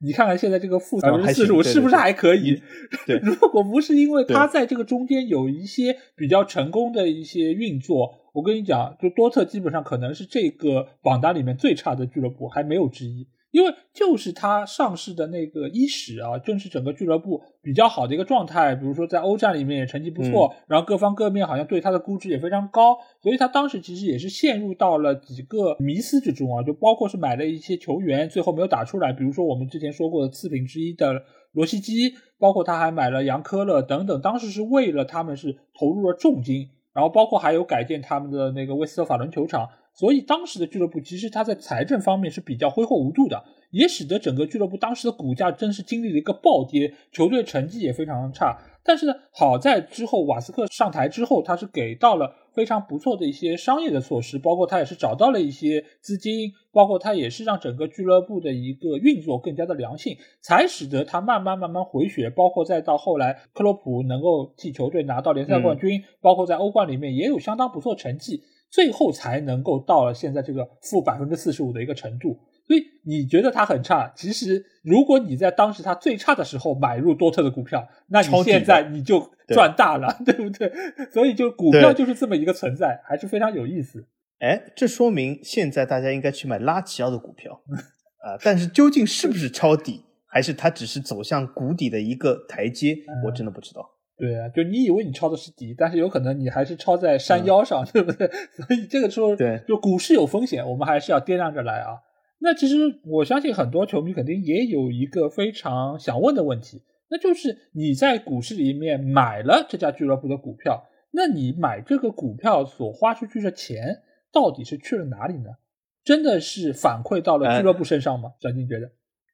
[0.00, 2.60] 你看看现在这个负百分之四十五是不是还可以？
[3.06, 13.28] 对， 如果不是因为他在这个中间有一些比较成功的一些运作，我跟你讲，就多特基本上可能是这个榜单里面最差的俱乐部，还没有之一。
[13.54, 18.74] 因为就是他上市的那个伊始啊，正是整个俱乐部比较好的一个状态。
[18.74, 29.12] 比如说在欧战里面也成绩不错，然后各方各面好像对他的估值也非常高，所以他当时其实也是陷入到了几个迷思之中啊，就包括是买了一些球员，最后没有打出来。
[29.12, 39.68] 比如说我们之前说过的次品之一的罗西基，包括他还买了杨科勒等等，当时是为了他们是投入了重金，然后包括还有改建他们的那个威斯特法伦球场。
[39.94, 48.58] 所以当时的俱乐部其实它在财政方面是比较挥霍无度的，也使得整个俱乐部当时的股价真是经历了一个暴跌，球队成绩也非常差。
[48.86, 62.28] 但是呢，好在之后瓦斯克上台之后，他是给到了非常不错的一些商业的措施，包括他也是找到了一些资金，包括他也是让整个俱乐部的一个运作更加的良性，才使得他慢慢慢慢回血。
[62.28, 68.42] 包括再到后来，克洛普能够替球队拿到联赛冠军，包括在欧冠里面也有相当不错成绩。
[68.74, 74.12] 最后才能够到了现在这个负百分之四十五的一个程度，所以你觉得它很差？
[74.16, 80.72] 其实如果你在当时它最差的时候买入多特的股票，那你现在你就赚大了， 对不对？
[81.12, 84.04] 所以就股票就是这么一个存在，还是非常有意思。
[84.40, 87.52] 哎，这说明现在大家应该去买拉齐奥的股票
[88.24, 88.34] 啊！
[88.42, 93.88] 但是究竟是不是抄底，还是它只是走向谷底的一个台阶， 我真的不知道。
[94.16, 98.28] 对啊，就你以为你抄的是底，但是有可能你还是抄在山腰上， 对不对？
[98.56, 101.98] 所以这个时候，对，就股市有风险，我们还是要掂量着来啊。
[102.38, 115.50] 那其实我相信很多球迷肯定也有一个非常想问的问题，那就是你在股市里面买了这家俱乐部的股票，那你买这个股票所花出去的钱到底是去了哪里呢？
[116.04, 118.32] 真的是反馈到了俱乐部身上吗？
[118.40, 118.90] 小金觉得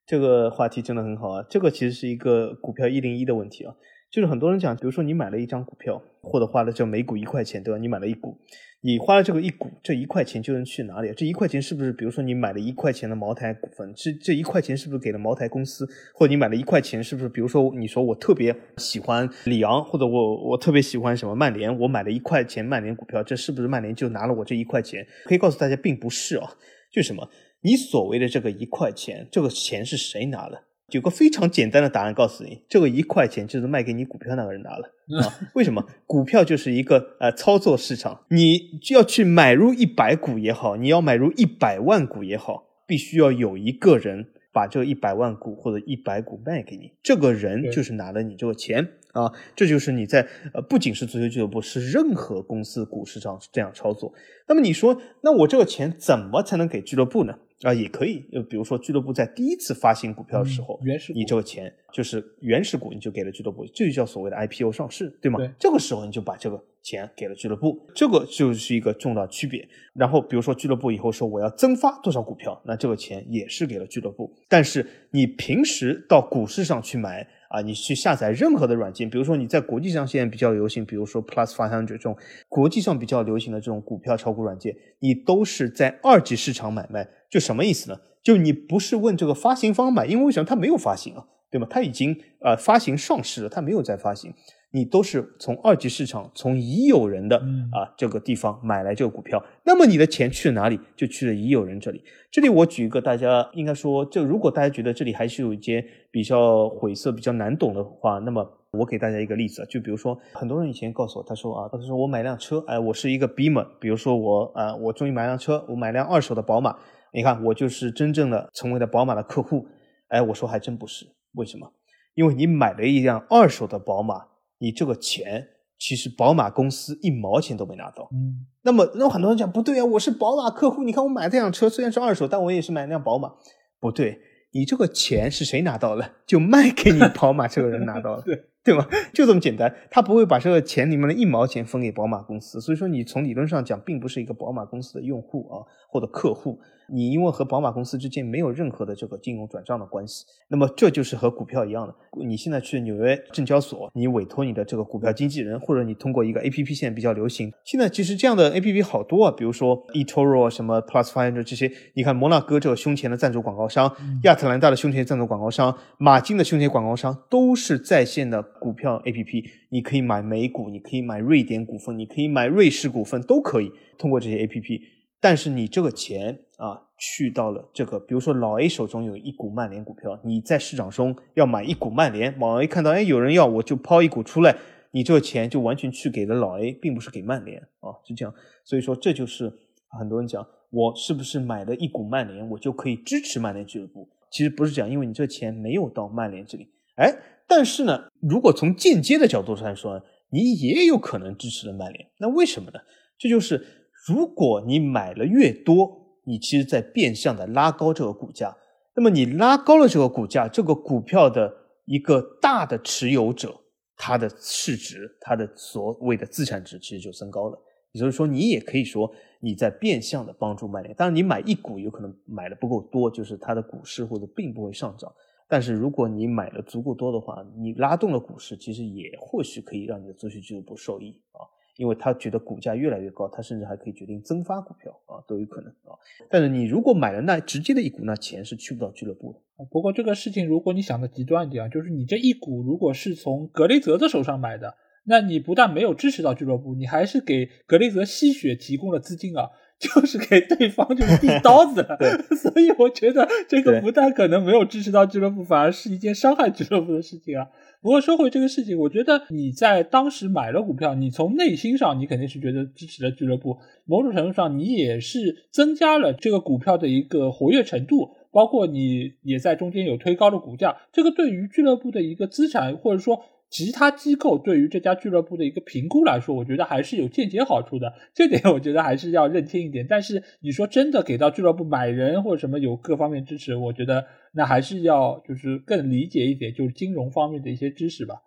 [0.07, 3.75] 这个话题真的很好啊，这个其实是一个股票一零一的问题啊。
[4.11, 7.79] 就是很多人讲，比如说你买了一张股票，或者花了这每股一块钱，对吧？
[7.79, 8.37] 你买了一股，
[8.81, 11.13] 你花了这个一股，这一块钱就能去哪里？
[11.15, 15.87] 这一块钱是不是，比如说你买了一块钱的茅台股份，这这一块钱是不是给了茅台公司？
[16.13, 25.07] 或者你买了一块钱，是不是，比如说你说我特别喜欢里昂，或者我我特别喜欢什么曼联，我买了一块钱曼联股票，这是不是曼联就拿了我这一块钱？
[25.23, 26.51] 可以告诉大家，并不是啊，
[26.91, 27.29] 就什么？
[27.61, 30.65] 你所谓的这个一块钱，这个钱是谁拿了？
[30.91, 34.87] 有个非常简单的答案告诉你，这个一块钱就是卖给你股票那个人拿了
[35.21, 35.39] 啊？
[35.53, 35.85] 为什么？
[36.05, 49.31] 股票就是一个呃操作市场，你就要去买入一百股也好，你要买入一百万股也好，必须要有一个人把这一百万股或者一百股卖给你，这个人就是拿了你这个钱啊。
[49.55, 54.13] 这就是你在呃不仅是足球俱乐部，是任何公司股市上这样操作。
[54.47, 57.35] 那么你说，那我这个钱怎么才能给俱乐部呢？
[57.63, 65.39] 啊，也可以，就比如说俱乐部在第一次发行股票的时候，原始你这个钱就是原始股，你就给了俱乐部，这就叫所谓的 IPO 上市，对吗？
[65.59, 69.67] 这个时候你就把这个钱给了俱乐部，这个就是一个重大区别。
[69.93, 74.33] 然后比如说俱乐部以后说我要增发多少股票，那这个钱也是给了俱乐部。
[74.47, 77.27] 但是你平时到股市上去买。
[77.51, 82.15] 啊，你去下载任何的软件，比如说你在国际上现在比较流行，比如说 Plus 发行者这种
[82.47, 87.99] 国际上比较流行的这种股票炒股软件，你都是在二级市场买卖，就什么意思呢？
[88.23, 91.67] 就你不是问这个发行方买，因为为什么它没有发行啊，对吗？
[91.69, 94.33] 它已经呃发行上市了，它没有再发行。
[94.73, 97.37] 你都是从二级市场，从已有人的
[97.71, 100.79] 啊这个地方买来这个股票，那么你的钱去了哪里？
[100.95, 102.01] 就去了已有人这里。
[102.31, 116.77] 这里我举一个大家应该说，就如果大家觉得这里还是有一些比较晦涩、比较难懂的话，那么我给大家一个例子，就比如说很多人以前告诉我，他说啊，他说我买辆车，哎，我是一个 Beamer，比如说我啊，我终于买辆车，我买辆二手的宝马，
[117.11, 119.67] 你看我就是真正的成为了宝马的客户，
[120.07, 121.73] 哎，我说还真不是，为什么？
[122.15, 124.30] 因为你买了一辆二手的宝马。
[124.61, 125.47] 你这个钱
[125.79, 128.07] 其实宝马公司一毛钱都没拿到。
[128.13, 133.33] 嗯，那么那很多人讲不对啊，我是宝马客户，你看我买这辆车虽然是二手，但我也是买辆宝马。
[133.79, 134.19] 不对，
[134.53, 136.13] 你这个钱是谁拿到了？
[136.27, 138.85] 就卖给你 宝马这个人拿到了， 对对吗？
[139.11, 146.59] 就这么简单，他不会把这个钱里面的一毛钱分给宝马公司，所以说你从理论上讲，并不是一个宝马公司的用户啊或者客户。
[146.91, 151.95] 你因为和宝马公司之间没有任何的这个金融转账的关系，那么这就是和股票一样的。
[152.25, 157.51] 你现在去纽约证交所，你委托你的这个股票经纪人，或者你通过一个 A P P，现在比较流行。
[157.63, 169.43] 现在其实这样的 A P P 好多啊，比如说 eToro 什么 Plus Five Hundred 这些，你看摩纳哥这个胸前的赞助广告商，亚特兰大的胸前赞助广告商，马竞的胸前广告商，都是在线的股票 A P P。
[169.69, 174.81] 你可以买美股，你可以买瑞典股份，你可以买瑞士股份，都可以通过这些 A P P。
[175.21, 184.57] 但是你这个钱啊，去到了这个，比如说老 A 手中有一股曼联股票，你在市场中要买一股曼联，老 A 看到哎有人要，我就抛一股出来，
[184.89, 188.33] 你这个钱就完全去给了老 A，并不是给曼联啊，是这样。
[188.65, 189.53] 所以说这就是
[189.99, 194.09] 很多人讲，我是不是买了一股曼联，我就可以支持曼联俱乐部？
[194.31, 196.67] 其实不是这样，因为你这钱没有到曼联这里。
[196.95, 197.15] 哎，
[197.47, 202.79] 但是呢，如果从间接的角度上来说，你也有可能支持了曼联，那为什么呢？
[203.19, 203.77] 这就是。
[204.13, 208.55] 如果你买了越多，你其实在变相的拉高这个股价。
[208.95, 211.53] 那么你拉高了这个股价，这个股票的
[211.85, 213.55] 一个大的持有者，
[213.95, 217.57] 它的市值，它的所谓的资产值其实就增高了。
[217.93, 220.95] 也就是说，你也可以说你在变相的帮助曼联。
[220.95, 225.11] 当然，你买一股有可能买的不够多，就是它的股市或者并不会上涨。
[225.47, 231.43] 但是如果你买的足够多的话，你拉动了股市，其实也或许可以让你的足球俱乐部受益啊。
[231.81, 235.97] 因为他觉得股价越来越高，他甚至还可以决定增发股票啊，都有可能啊。
[236.29, 239.65] 但是你如果买了那直接的一股，那钱是去不到俱乐部的。
[239.71, 249.49] 不过这个事情，如果你想的极端一点啊，就是你这一股如果是从格雷泽的手上买的，那你不但没有支持到俱乐部，你还是给格雷泽吸血提供了资金啊，
[249.81, 251.97] 就是给对方就是递刀子 了。
[252.37, 257.47] 所以我觉得这个不但可能没有支持到俱乐部，反而是一件伤害俱乐部的事情啊。
[257.81, 273.25] 不过说回这个事情，我觉得你在当时买了股票，你从内心上你肯定是觉得支持了俱乐部，某种程度上你也是增加了这个股票的一个活跃程度，包括你也在中间有推高的股价，这个对于俱乐部的一个资产或者说。
[273.51, 279.85] 其他机构对于这家俱乐部的一个评估来说，我觉得还是有间接好处的，这点我觉得还是要认清一点。
[279.89, 288.21] 但是你说真的给到俱乐部买人或者什么有各方面支持，我觉得那还是要就是更理解一点，就是金融方面的一些知识吧。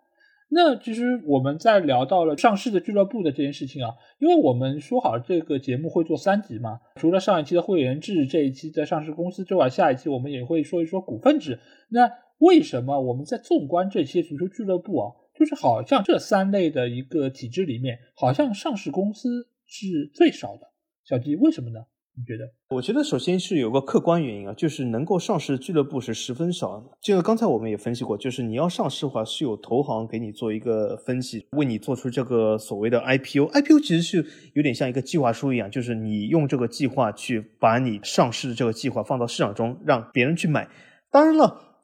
[0.47, 11.59] 那其实我们在聊到了上市的俱乐部的这件事情啊，因为我们说好这个节目会做三集嘛，除了上一期的会员制，这一期的上市公司之外，下一期我们也会说一说股份制。
[11.89, 20.71] 那为什么我们在纵观这些足球俱乐部啊，就是好像这三类的一个体制里面，好像上市公司是最少的？
[21.03, 21.79] 小吉，为什么呢？
[22.17, 22.45] 你觉得？
[22.69, 26.81] 我觉得首先是有个客观原因啊，就是能够上市俱乐部是十分少。
[27.01, 33.49] 这个刚才我们也分析过，就是你要上市的话，是有投行给你做一个分析，为你做出这个所谓的 IPO。
[33.51, 40.69] IPO 其实是有点像一个计划书一样，就是你用这个计划去把你上市的这个计划放到市场中，让别人去买。
[41.11, 41.74] 当然了。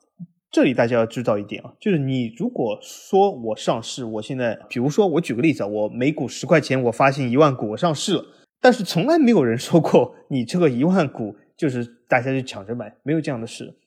[0.52, 8.26] 这里大家要知道一点啊，就是你如果说我上市，我现在，比如说我举个例子啊，我每股十块钱，我发行一万股，我上市了，
[8.60, 13.78] 但是从来没有人说过 你这个一万股就是大家就抢着买，没有这样的事。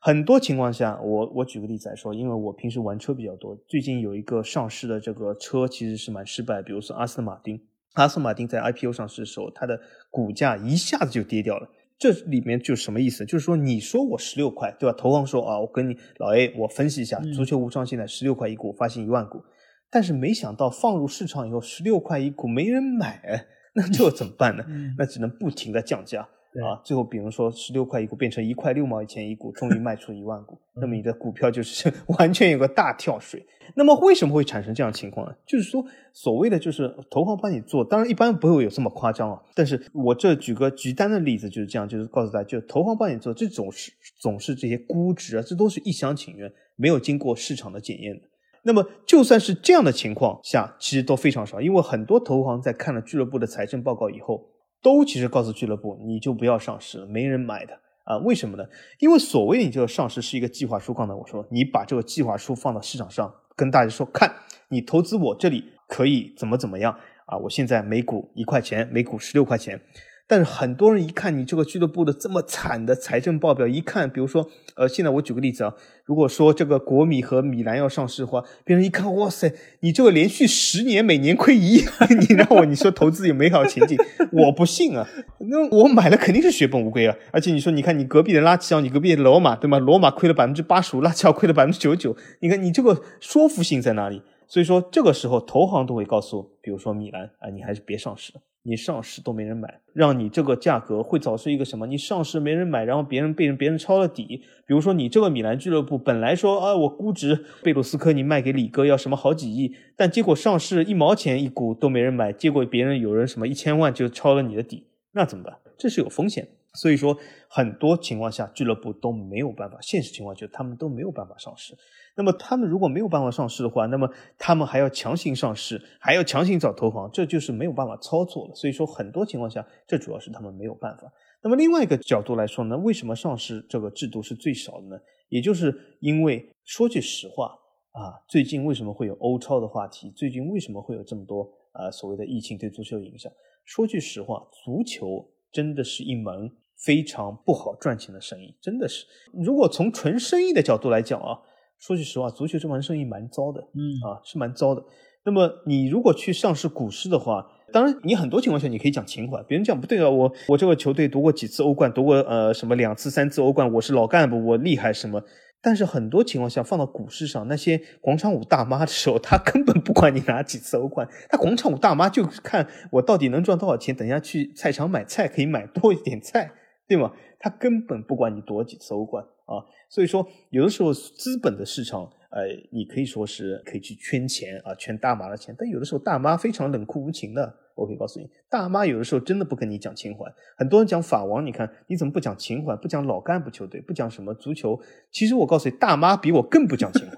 [0.00, 7.60] 很多情况下，我我举个例子来说，因为我平时玩车比较多，最近有一个上市的这个车其实是蛮失败，比如说阿斯顿马丁，
[7.94, 11.68] 阿斯顿马丁在 IPO 上市的时候，它的股价一下子就跌掉了。
[11.98, 13.24] 这里面就什么意思？
[13.24, 14.96] 就是说，你说我十六块，对吧？
[14.98, 19.42] 投行说啊，我跟你老 A，我分析一下，足球无双现在十六块一股，发行一万股，
[19.90, 24.64] 但是没想到放入市场以后，十六块一股没人买， 那这怎么办呢？
[24.98, 26.28] 那只能不停的降价。
[26.62, 33.44] 啊，最后比如说十六块一股变成一块六毛钱一股，终于卖出一万股， 那么你的股票就是 完全有个大跳水。
[33.74, 35.34] 那么为什么会产生这样情况呢？
[35.46, 39.42] 就是说所谓的就是投行帮你做，当然一般不会有这么夸张啊。
[39.54, 43.90] 但是我这举个极端的例子就是这样，就是告诉大家，就投行帮你做，这总是
[44.20, 48.22] 总是这些估值啊，这都是一厢情愿，没有经过市场的检验的。
[48.62, 54.50] 那么就算是这样的情况下，其实都非常少，因为很多投行在看了俱乐部的财政报告以后。
[54.84, 57.72] 都其实告诉俱乐部，你就不要上市了，没人买的
[58.04, 58.18] 啊？
[58.18, 58.64] 为什么呢？
[58.98, 64.30] 因为所谓你这个上市是一个计划书，刚才我说，你把这个计划书放到市场上，跟大家说，看
[64.68, 67.38] 你投资我这里可以怎么怎么样啊？
[67.38, 69.80] 我现在每股一块钱，每股十六块钱，
[70.26, 75.74] 但是很多人一看你这个俱乐部的这么惨的财政报表，一看，比如说，呃，现在我举个例子啊，
[76.06, 81.84] 如果说这个国米和米兰要上市的话，别人一看，哇塞，你这个连续十年每年亏一亿，
[82.18, 83.98] 你让我你说投资有美好前景，
[84.32, 85.06] 我不信啊。
[85.40, 87.14] 那我买了肯定是血本无归啊。
[87.30, 89.78] 而且你说，你看你隔壁的拉齐奥，你隔壁的罗马，对吗？
[89.78, 94.22] 罗马亏了百分之八十五，拉齐奥亏了百分之九十九，你看你这个说服性在哪里？
[94.48, 98.40] 所以说这个时候投行都会告诉，比如说米兰啊，你还是别上市了。
[98.66, 101.86] 你上市都没人买，让你这个价格会导致一个什么？
[101.86, 104.42] 你上市没人买，然后别人被人别人抄了底。
[104.66, 115.54] 比如说你这个米兰俱乐部本来说啊，我估值贝鲁斯科尼卖给李哥要什么好几亿，但结果上市一毛钱一股都没人买，结果别人有人什么一千万就抄了你的底，那怎么办？
[115.76, 116.48] 这是有风险。
[116.76, 117.16] 所以说
[117.54, 121.72] 很多情况下俱乐部都没有办法，现实情况就是他们都没有办法上市。
[122.16, 128.54] 那么他们如果没有办法上市的话，那么他们还要强行上市，还要强行找投行，这就是没有办法操作了。
[128.56, 131.04] 所以说很多情况下，这主要是他们没有办法。
[131.44, 134.98] 那么另外一个角度来说呢，为什么上市这个制度是最少的呢？
[135.28, 137.56] 也就是因为说句实话
[137.92, 140.10] 啊，最近为什么会有欧超的话题？
[140.16, 143.30] 最近为什么会有这么多啊所谓的疫情对足球影响？
[143.64, 146.50] 说句实话，足球真的是一门
[146.84, 149.06] 非常不好赚钱的生意，真的是。
[149.32, 151.38] 如果从纯生意的角度来讲啊。
[151.76, 154.82] 说句实话，足球这门生意蛮糟的，嗯啊是蛮糟的。
[155.26, 165.22] 那么你如果去上市股市的话，当然你很多情况下你可以讲情怀，别人讲不对啊，我我这个球队夺过几次欧冠，夺过呃什么两次三次欧冠，我是老干部，我厉害什么。
[165.60, 176.50] 但是很多情况下放到股市上，那些广场舞大妈的时候，他根本不管你拿几次欧冠，他广场舞大妈就看我到底能赚多少钱，等下去菜场买菜可以买多一点菜，
[176.86, 177.12] 对吗？
[177.38, 179.24] 他根本不管你夺几次欧冠。
[179.46, 179.60] 啊，
[179.90, 187.54] 所以说有的时候资本的市场，呃，你可以说是可以去圈钱啊，圈大妈的钱，但有的时候大妈非常冷酷无情的。
[187.74, 190.24] 我可以告诉你，大妈有的时候真的不跟你讲情怀。
[190.56, 194.80] 很多人讲法王，你看你怎么不讲情怀，不讲老干部球队，不讲什么足球？
[195.10, 197.16] 其实我告诉你，大妈比我更不讲情怀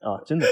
[0.00, 0.46] 啊，真的。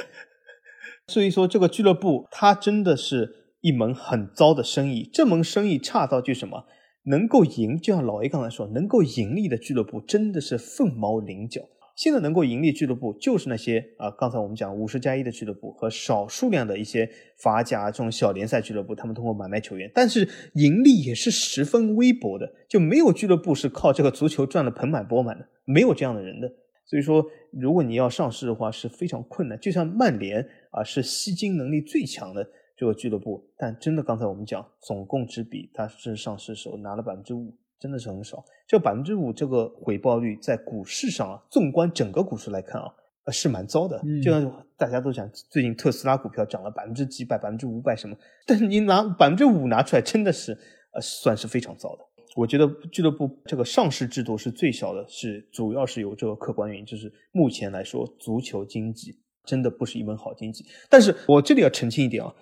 [1.08, 5.06] 所以说这个俱乐部，它真的是一门很糟的生意。
[5.12, 6.64] 这门生意差到就什么？
[7.04, 11.62] 能够赢，就像老 A 刚才说，能够盈利的俱乐部真的是凤毛麟角。
[11.96, 26.50] 现在能够盈利俱乐部就是那些啊，刚才我们讲五十加一的俱乐部和少数量的一些法甲这种小联赛俱乐部，他们通过买卖球员，但是盈利也是十分微薄的，就没有俱乐部是靠这个足球赚的盆满钵满的，没有这样的人的。
[26.86, 29.58] 所以说，如果你要上市的话是非常困难。
[29.60, 32.48] 就像曼联啊，是吸金能力最强的。
[32.80, 38.42] 这个俱乐部，但真的刚才我们讲总共之比，它是上市时候拿了百分之五，真的是很少。
[38.66, 42.88] 这百分之五这个回报率在股市上啊，纵观整个股市来看啊，
[43.24, 44.02] 呃是蛮糟的。
[44.24, 48.16] 就像大家都讲，最近特斯拉股票涨了百分之几百、百分之五百什么，
[48.46, 50.56] 但是你拿百分之五拿出来，真的是
[50.94, 52.04] 呃算是非常糟的。
[52.34, 60.64] 我觉得俱乐部这个上市制度是最小的，是主要是有这个客观原因，就是目前来说，足球经济真的不是一门好经济。
[60.88, 62.34] 但是我这里要澄清一点啊。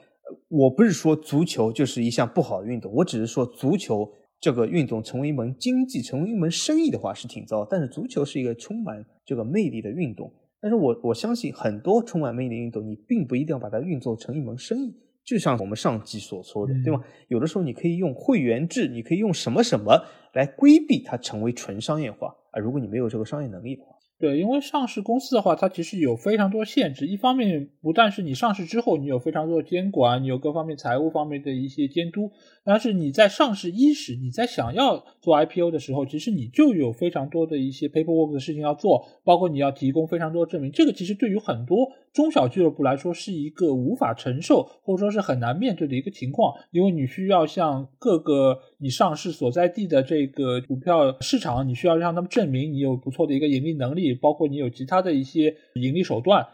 [0.49, 4.11] 我不是说足球就是一项不好的运动，我只是说足球
[4.41, 7.64] 这个运动成为一门经济、成为一门生意的话是挺糟。
[7.64, 10.33] 但是足球是一个充满这个魅力的运动。
[10.61, 14.95] 但是我我相信很多充满魅力的运动，你并不一定要把它运作成一门生意。
[15.24, 17.03] 就像我们上集所说的，对吗？
[17.29, 20.03] 有的时候你可以用会员制，你可以用什么什么
[20.33, 22.59] 来规避它成为纯商业化啊。
[22.59, 23.97] 如果你没有这个商业能力的话。
[24.20, 27.06] 对，因为上市公司的话，它其实有非常多限制。
[27.06, 32.32] 一方面，不但是你上市之后，你有非常多的监管，你有各方面财务方面的一些监督。
[32.64, 40.72] 但是你在上市伊始，你在想要做 IPO 的时候，其实你就有非常多的一些 paperwork 的事情要做，包括你要提供非常多证明。
[40.72, 56.44] 这个其实对于很多中小俱乐部来说，是一个无法承受或者说是很难面对的一个情况，因为你需要向各个你上市所在地的这个股票市场，你需要让他们证明你有不错的一个盈利能力，包括你有其他的一些盈利手段，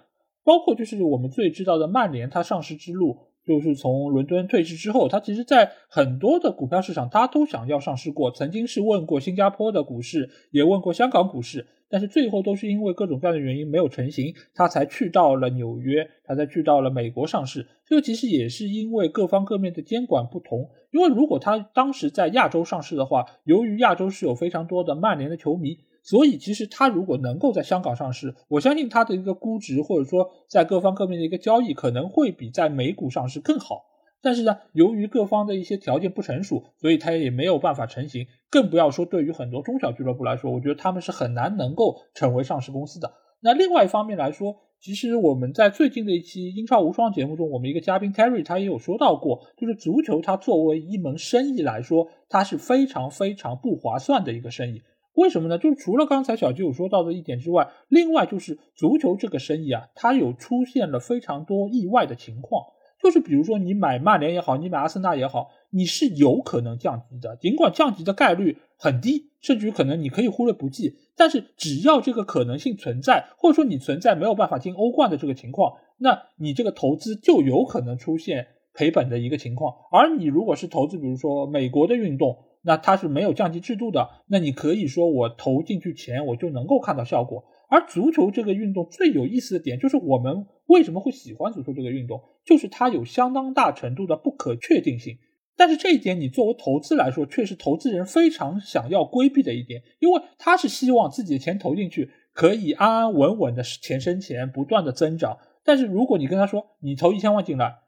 [0.45, 3.17] 包括就是我们最知道的曼联，它上市之路。
[3.47, 8.31] 就是从伦敦退市之后，它其实，在很多的股票市场，它都想要上市过。
[8.31, 17.69] 曾经是问过新加坡的股市，也问过香港股市，但是最后都是因为各种各样的原因没有成型，他才去到了纽约，他才去到了美国上市。
[17.87, 20.69] 这个其实也是因为各方各面的监管不同。
[20.91, 25.79] 因为如果他当时在亚洲上市的话，由于亚洲是有非常多的曼联的球迷。
[26.03, 33.85] 所以，其实它如果能够在香港上市，我相信它的一个估值，或者说在各方各面的一个交易，可能会比在美股上市更好。
[34.25, 38.27] 但是呢，由于各方的一些条件不成熟，所以它也没有办法成型。
[38.51, 43.13] 更不要说对于很多中小俱乐部来说，我觉得他们是很难能够成为上市公司的。
[43.41, 54.83] 那另外一方面来说，其实我们在最近的一期英超无双节目中，我们一个嘉宾 Terry 他也有说到过，就是足球它作为一门生意来说，它是非常非常不划算的一个生意。
[55.15, 55.59] 为什么呢？
[55.59, 62.63] 就是除了刚才小吉有说到的一点之外，另外就是足球这个生意啊，它有出现了非常多意外的情况。
[63.05, 70.97] 就是比如说你买曼联也好，你买阿森纳也好，你是有可能降级的，尽管降级的概率很低，甚至于可能你可以忽略不计。
[71.15, 79.75] 但是只要这个可能性存在，或者说你存在没有办法进欧冠的这个情况，那你这个投资就有可能出现赔本的一个情况。
[79.93, 82.39] 而你如果是投资，比如说美国的运动。
[82.67, 87.45] 那它是没有降级制度的，那你可以说我投进去钱，我就能够看到效果。
[87.75, 95.19] 而足球这个运动最有意思的点，就是我们为什么会喜欢足球这个运动，就是它有相当大程度的不可确定性。
[95.57, 105.39] 但是这一点，你作为投资来说，却是投资人非常想要规避的一点，因为他是希望自己的钱投进去，可以安安稳稳的钱生钱，不断的增长。
[105.65, 107.79] 但是如果你跟他说，你投一千万进来，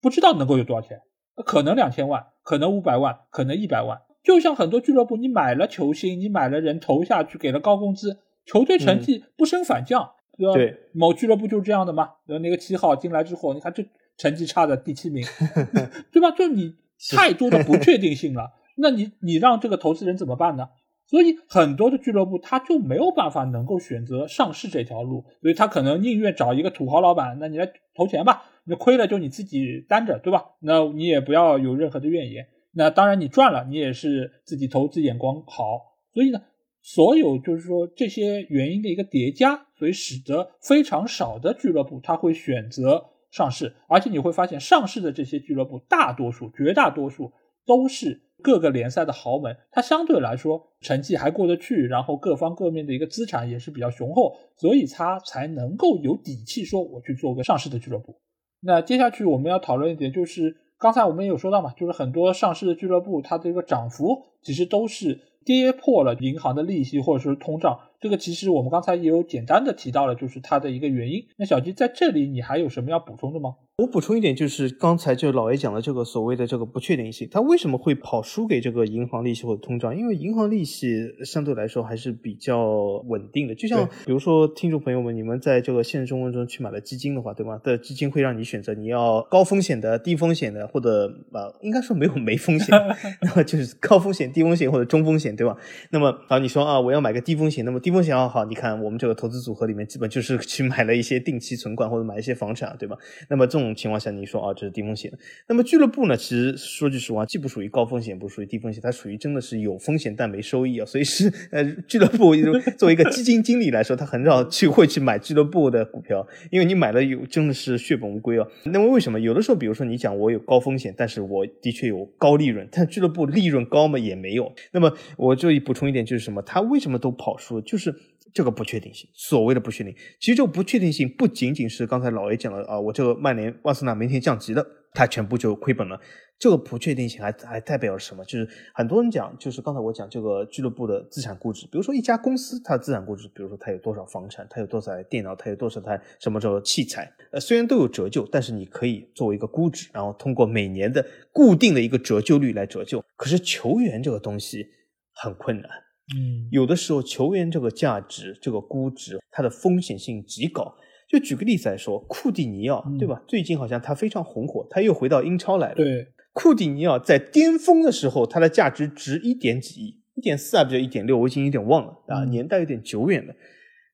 [0.00, 1.02] 不知道能够有多少钱，
[1.44, 4.00] 可能两千万，可能五百万，可能一百万。
[4.22, 10.54] 就像很多俱乐部，你买了球星，你买了人投下去，给了高工资，球队成绩不升反降，对吧？
[10.54, 12.10] 对，某俱乐部就是这样的嘛。
[12.26, 13.84] 然后那个七号进来之后，你看这
[14.16, 15.24] 成绩差的第七名，
[16.12, 16.30] 对吧？
[16.30, 16.74] 就你
[17.16, 20.68] 太多的不确定性了， 那你你让这个投资人怎么办呢？
[21.06, 30.44] 所以很多的俱乐部他就没有办法能够选择上市这条路，所以他可能宁愿找一个土豪老板，那你来投钱吧，那亏了就你自己担着，对吧？
[30.60, 32.46] 那你也不要有任何的怨言。
[32.72, 36.40] 那当然，你赚了，你也是自己投资眼光好，所以呢，
[36.86, 47.32] 所有就是说这些原因的一个叠加，所以使得非常少的俱乐部他会选择上市，而且你会发现上市的这些俱乐部，大多数、绝大多数
[47.64, 58.20] 都是各个联赛的豪门，它相对来说成绩还过得去，然后各方各面的一个资产也是比较雄厚，所以它才能够有底气说我去做个上市的俱乐部。
[58.60, 60.58] 那接下去我们要讨论一点就是。
[60.76, 67.80] 刚才我们也有说到嘛，就是很多上市的俱乐部，它的一个涨幅其实都是跌破了银行的利息或者说通胀。
[68.00, 71.26] 这个其实我们刚才也有简单的提到了，就是它的一个原因。
[71.36, 73.56] 那小吉在这里，你还有什么要补充的吗？
[73.78, 79.96] 我补充一点，就是刚才就老爷讲的这个所谓的这个不确定性，它为什么会跑输给这个银行利息或者通胀？
[79.96, 83.54] 因为银行利息相对来说还是比较稳定的。
[83.56, 87.58] 就像比如说，听众朋友们，你们在这个现实生活中去买了基金的话，对吧？
[87.64, 92.68] 的基金会让你选择你要高风险的、低风险的，或者呃，应该说没有没风险，
[93.22, 95.56] 那么就是高风险、低风险或者中风险，对吧？
[95.90, 102.96] 那么啊，你说啊，我要买个低风险，那么低风险要好，你看我们这个投资组合里面基本就是去买了一些定期存款或者买一些房产，对吧？
[103.28, 105.12] 那么这种这种情况下，你说啊，这是低风险。
[105.48, 106.16] 那么俱乐部呢？
[106.16, 110.86] 其实说句实话，既不属于高风险，不属于低风险，它属于真的是有风险但没收益啊。
[110.86, 112.34] 所以是呃，俱乐部
[112.78, 118.46] 作为一个基金经理来说，他很少去会去买俱乐部的股票，因为你买了有真的是血本无归啊。
[118.64, 124.52] 那么为什么有的时候，比如说你讲我有高风险，但是我的确有高利润，但俱乐部利润高嘛也没有。
[124.72, 126.40] 那么我这里补充一点，就是什么？
[126.42, 127.60] 他为什么都跑输？
[127.60, 127.94] 就是。
[128.34, 136.00] 这个不确定性，所谓的不确定，其实这个不确定性不仅仅是刚才老 A 讲了啊，我这个曼联、万斯纳明天降级了，他全部就亏本了。
[136.36, 138.24] 这个不确定性还还代表了什么？
[138.24, 153.00] 就是很多人讲，就是刚才我讲这个俱乐部的资产估值，比如说一家公司它的资产估值，比如说它有多少房产，它有多少台电脑，它有多少台什么叫器材，呃，虽然都有折旧，但是你可以作为一个估值，然后通过每年的固定的一个折旧率来折旧。
[153.14, 154.66] 可是球员这个东西
[155.12, 155.70] 很困难。
[156.14, 160.76] 嗯，有的时候球员这个价值、这个估值，它的风险性极高。
[161.08, 163.22] 就举个例子来说，库蒂尼奥，对吧？
[163.28, 165.74] 最近好像他非常红火，他又回到英超来了。
[165.76, 171.16] 对，库蒂尼奥在巅峰的时候，他的价值值一点几亿，一点四啊，不就一点六？
[171.18, 173.34] 我已经有点忘了啊，年代有点久远了。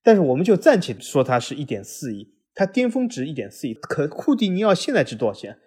[0.03, 3.75] 但是我们就暂且说它是一点四亿，它巅峰值一点四亿。
[3.75, 5.59] 可库蒂尼奥现在值多少钱？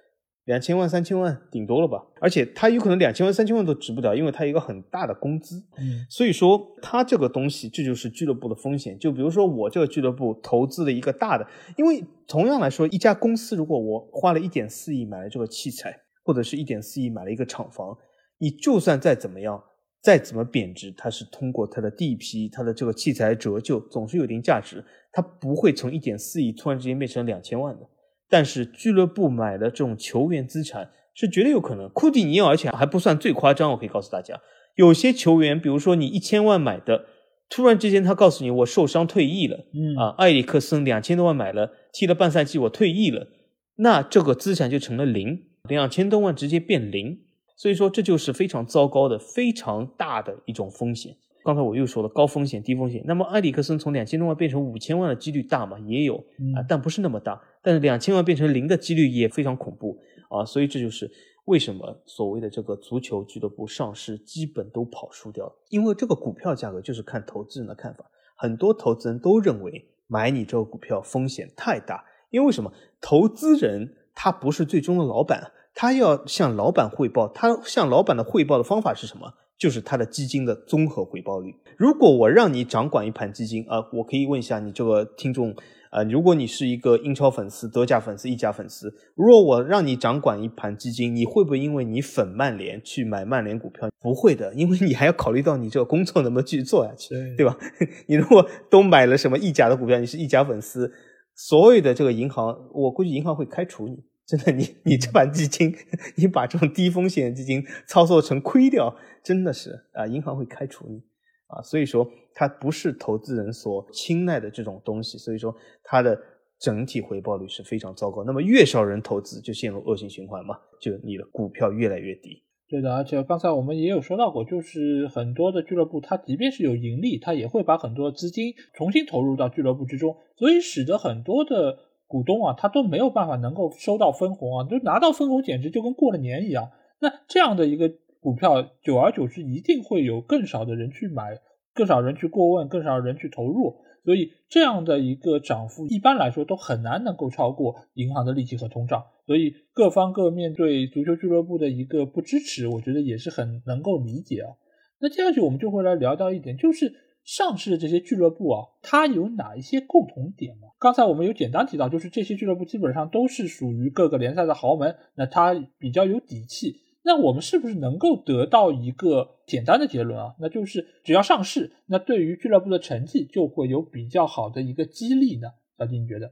[0.45, 5.63] 两千万、三千万顶多了吧，而且他有可能两千万、三千万都值不了，因为他一个很大的工资。
[5.77, 8.99] 嗯，所以说他这个东西，这就是俱乐部的风险。
[8.99, 17.97] 就比如说我这个俱乐部投资了一个大的，因为同样来说，一家公司如果我花了一点四亿买了这个器材，或者是一点四亿买了一个厂房，
[18.37, 19.63] 你就算再怎么样，
[20.01, 24.83] 再怎么贬值，它是通过它的地皮、它的这个器材折旧，总是有一定价值，
[25.13, 27.87] 它不会从一点四亿突然之间变成两千万的。
[28.29, 31.89] 但是俱乐部买的这种球员资产是绝对有可能。
[31.89, 33.71] 库蒂尼奥，而且还不算最夸张。
[33.71, 34.39] 我可以告诉大家，
[34.75, 37.05] 有些球员，比如说你一千万买的，
[37.49, 43.27] 突然之间他告诉你我受伤退役了，嗯啊，埃里克森两千多万买了，踢了半赛季我退役了，
[43.75, 47.19] 那这个资产就成了零，两千多万直接变零。
[47.55, 51.15] 所以说这就是非常糟糕的、非常大的一种风险。
[51.43, 55.77] 刚才我又说了高风险低风险，那么埃里克森从两千多万变成五千万的几率大吗？
[55.79, 56.15] 也有
[56.55, 57.41] 啊，但不是那么大。
[57.61, 59.97] 但是两千万变成零的几率也非常恐怖
[60.29, 61.09] 啊，所以这就是
[61.45, 72.71] 为什么所谓的这个足球俱乐部上市基本都跑输掉了，因为这个股票价格就是看投资人的看法，很多投资人都认为买你这个股票风险太大，因为什么？
[73.01, 75.51] 投资人他不是最终的老板。
[75.75, 79.33] 他要向老板汇报，他向老板的汇报的方法是什么？
[79.57, 81.53] 就是它的基金的综合回报率。
[81.77, 85.55] 如果我让你掌管一盘基金啊，我可以问一下你这个听众
[85.89, 93.89] 啊，如果你是一个英超粉丝、德甲粉丝、意甲粉丝，如果我让你掌管一盘基金，你会不会因为你粉曼联去买曼联股票？
[93.99, 97.57] 不会的，因为你还要考虑到你这个工作能不能继续做下去，对吧？
[98.07, 100.91] 你如果都买了什么意甲的股票，你是意甲粉丝，
[101.35, 104.03] 所有的这个银行，我估计银行会开除你。
[104.25, 105.75] 真的，你你这盘基金，
[106.15, 111.03] 你把这种低风险基金操作成亏掉，真的是啊，银行会开除你
[111.47, 111.61] 啊。
[111.61, 115.17] 所以说，它不是投资人所青睐的这种东西。
[115.17, 115.53] 所以说，
[115.83, 116.17] 它的
[116.57, 118.23] 整体回报率是非常糟糕。
[118.23, 122.43] 那么，越少人投资，就陷入恶性循环嘛，就你的股票越来越低。
[122.69, 131.89] 对的，而且刚才我们也有说到过，就是很多的俱乐部，它即便是有盈利，它也会把很多资金重新投入到俱乐部之中，所以使得很多的。
[132.13, 136.69] 股东啊，他都没有办法能够收到分红啊，就拿到分红简直就跟过了年一样。
[137.01, 141.39] 那这样的一个股票，久而久之一定会有更少的人去买，
[141.73, 143.77] 更少人去过问，更少人去投入。
[144.05, 149.03] 所以这样的一个涨幅，一般来说都很难能够超过银行的利息和通胀。
[149.25, 154.53] 所以各方各面对足球俱乐部的一个不支持，我觉得也是很能够理解啊。
[154.99, 156.93] 那接下去我们就会来聊到一点，就是。
[157.23, 160.67] 上市的这些俱乐部啊，它有哪一些共同点呢？
[160.79, 166.81] 刚才我们有简单提到，就是这些俱乐部基本上都是属于各个联赛的豪门，那它比较有底气。
[167.05, 170.35] 那我们是不是能够得到一个简单的结论啊？
[170.39, 175.49] 那就是只要上市，那对于俱乐部的成绩就会有比较好的一个激励呢？
[175.77, 176.31] 小金，你觉得？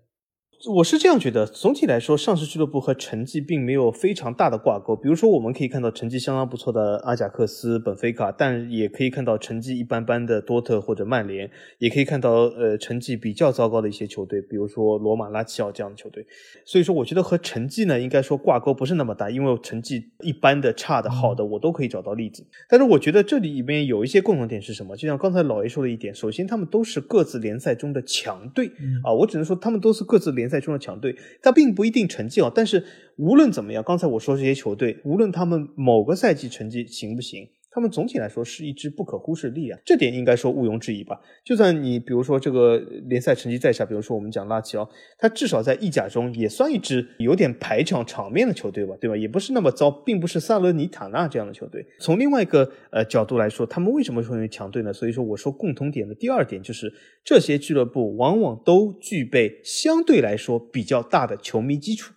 [0.69, 4.95] 我是这样觉得，总体来说，上市俱乐部和成绩并没有非常大的挂钩。
[4.95, 11.49] 比如说，我们可以看到成绩相当不错的阿贾克斯、本菲卡，但也可以看到成绩一般般的多特或者曼联，
[11.79, 16.23] 也可以看到呃成绩比较糟糕的一些球队，比如说罗马、拉齐奥这样的球队。
[16.63, 22.45] 所以说，我觉得和成绩呢，应该说挂钩不是那么大，因为成绩一般的、差的、好的，我都可以找到例子。
[22.69, 24.95] 但是，我觉得这里面有一些共同点是什么？
[24.95, 28.67] 就像刚才老爷说的一点，首先他们都是各自联赛中的强队
[29.03, 30.50] 啊，我只能说他们都是各自联。
[30.51, 32.85] 赛中的强队，他并不一定成绩好，但是
[33.17, 37.47] 无论怎么样，刚才我说这些球队，无论他们某个赛季成绩行不行。
[37.73, 41.17] 他们总体来说是一支不可忽视的力量，这点应该说毋庸置疑吧。
[41.41, 49.15] 就算你比如说这个联赛成绩再差，比如说我们讲拉齐奥，他至少在意甲中也算一支有点排场场面的球队吧，对吧？
[49.15, 51.85] 也不是那么糟，并不是萨勒尼塔纳这样的球队。
[52.01, 54.91] 从另外一个呃角度来说，他们为什么成为强队呢？
[54.91, 56.93] 所以说我说共同点的第二点就是
[57.23, 62.13] 这些俱乐部往往都具备相对来说比较大的球迷基础，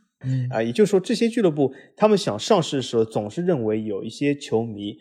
[0.51, 4.97] 啊，也就是说这些俱乐部他们想上市的时候，总是认为有一些球迷。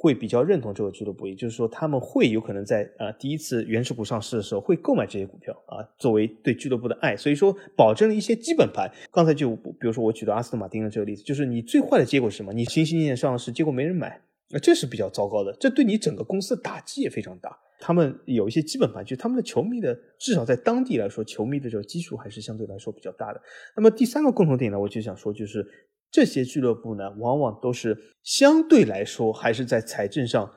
[0.00, 8.88] 会比较认同这个俱乐部，也就是说，他们会有可能在呃第一次原始股上市的时候会购买这些股票啊，作为对俱乐部的爱，所以说保证了一些基本盘。
[9.10, 12.52] 刚才就比如说我举的阿斯顿马丁的这个例子，就是你最坏的结果是什么？
[12.52, 17.58] 你新兴念上市，结果没人买，那这是比较糟糕的，这对你整个公司的打击也非常大。
[17.80, 23.42] 他们有一些基本盘，就他们的球迷的至少在当地来说，球迷的这个基数还是相对来说比较大的。
[23.74, 25.66] 那么第三个共同点呢，我就想说就是。
[26.10, 30.54] 这些俱乐部呢，往往都是相对来说还是在财政上、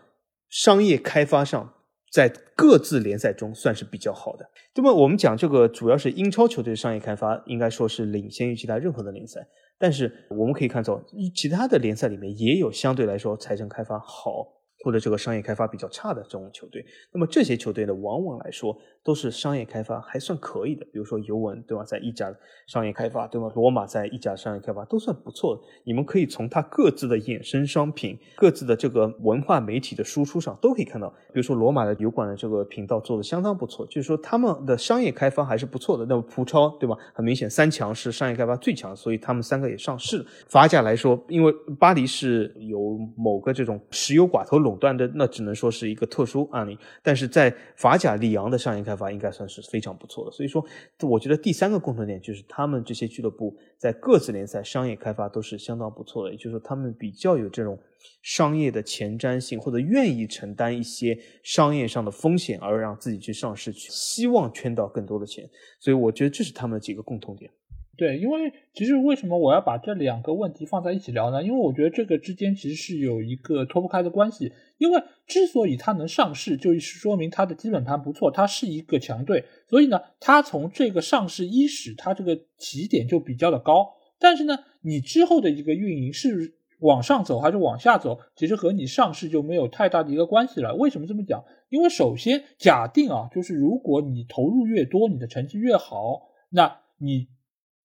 [0.49, 1.73] 商业开发上，
[2.11, 4.49] 在各自联赛中算是比较好的。
[4.75, 9.47] 那么我们讲这个，主要是英超球队商业开发，应该说是领先于其他任何的联赛。
[9.77, 11.03] 但是我们可以看到，
[11.35, 14.57] 其他的联赛里面也有相对来说财政开发好。
[14.83, 16.83] 或者这个商业开发比较差的这种球队，
[17.13, 20.85] 那么这些球队呢，往往来说都是商业开发还算可以的。
[20.93, 22.33] 比如说尤文，对吧，在意甲
[22.65, 23.51] 商业开发，对吧？
[23.53, 25.61] 罗马在意甲商业开发都算不错的。
[25.83, 31.09] 你们可以从它各自的衍生商品、各自的这个文化媒体的输出上都可以看到。
[31.33, 36.05] 比如说罗马的油管的这个频道做的相当不错，就是说他们的商业开发还是不错的。
[36.05, 36.95] 那么葡超，对吧？
[37.13, 40.25] 很明显三强是商业开发最强，所以他们三个也上市了。
[40.47, 44.61] 法甲来说，因为巴黎是有某个这种石油寡头。
[44.61, 50.31] 垄断的那只能说是一个特殊案例，但是在法甲里昂的商业开开发应该算是非常不错的。
[50.31, 50.63] 所以说，
[51.01, 57.79] 我觉得第三个共同点就是他们这些俱乐部在各自联赛商业开发都是相当不错的，也就是说他们比较有这种
[58.21, 65.49] 商业的前瞻性，或者愿意承担一些商业上的风险而让自己去上市，去希望圈到更多的钱。
[65.79, 67.49] 所以我觉得这是他们的几个共同点。
[67.97, 71.43] 对，因为其实为什么我要把这两个问题放在一起聊呢？
[71.43, 74.51] 因为我觉得这个之间其实是有一个脱不开的关系。
[74.79, 79.43] 因为之所以它能上市，就是说明它的基本盘不错，它是一个强队。
[79.67, 83.93] 所以呢，它从这个上市伊始，它这个起点就比较的高。
[84.17, 90.73] 但是呢，你之后的一个运营是往上走还是往下走，其实和你上市就没有太大的一个关系了。
[90.73, 91.43] 为什么这么讲？
[91.69, 97.27] 因为首先假定啊，就是如果你投入越多，你的成绩越好，那你。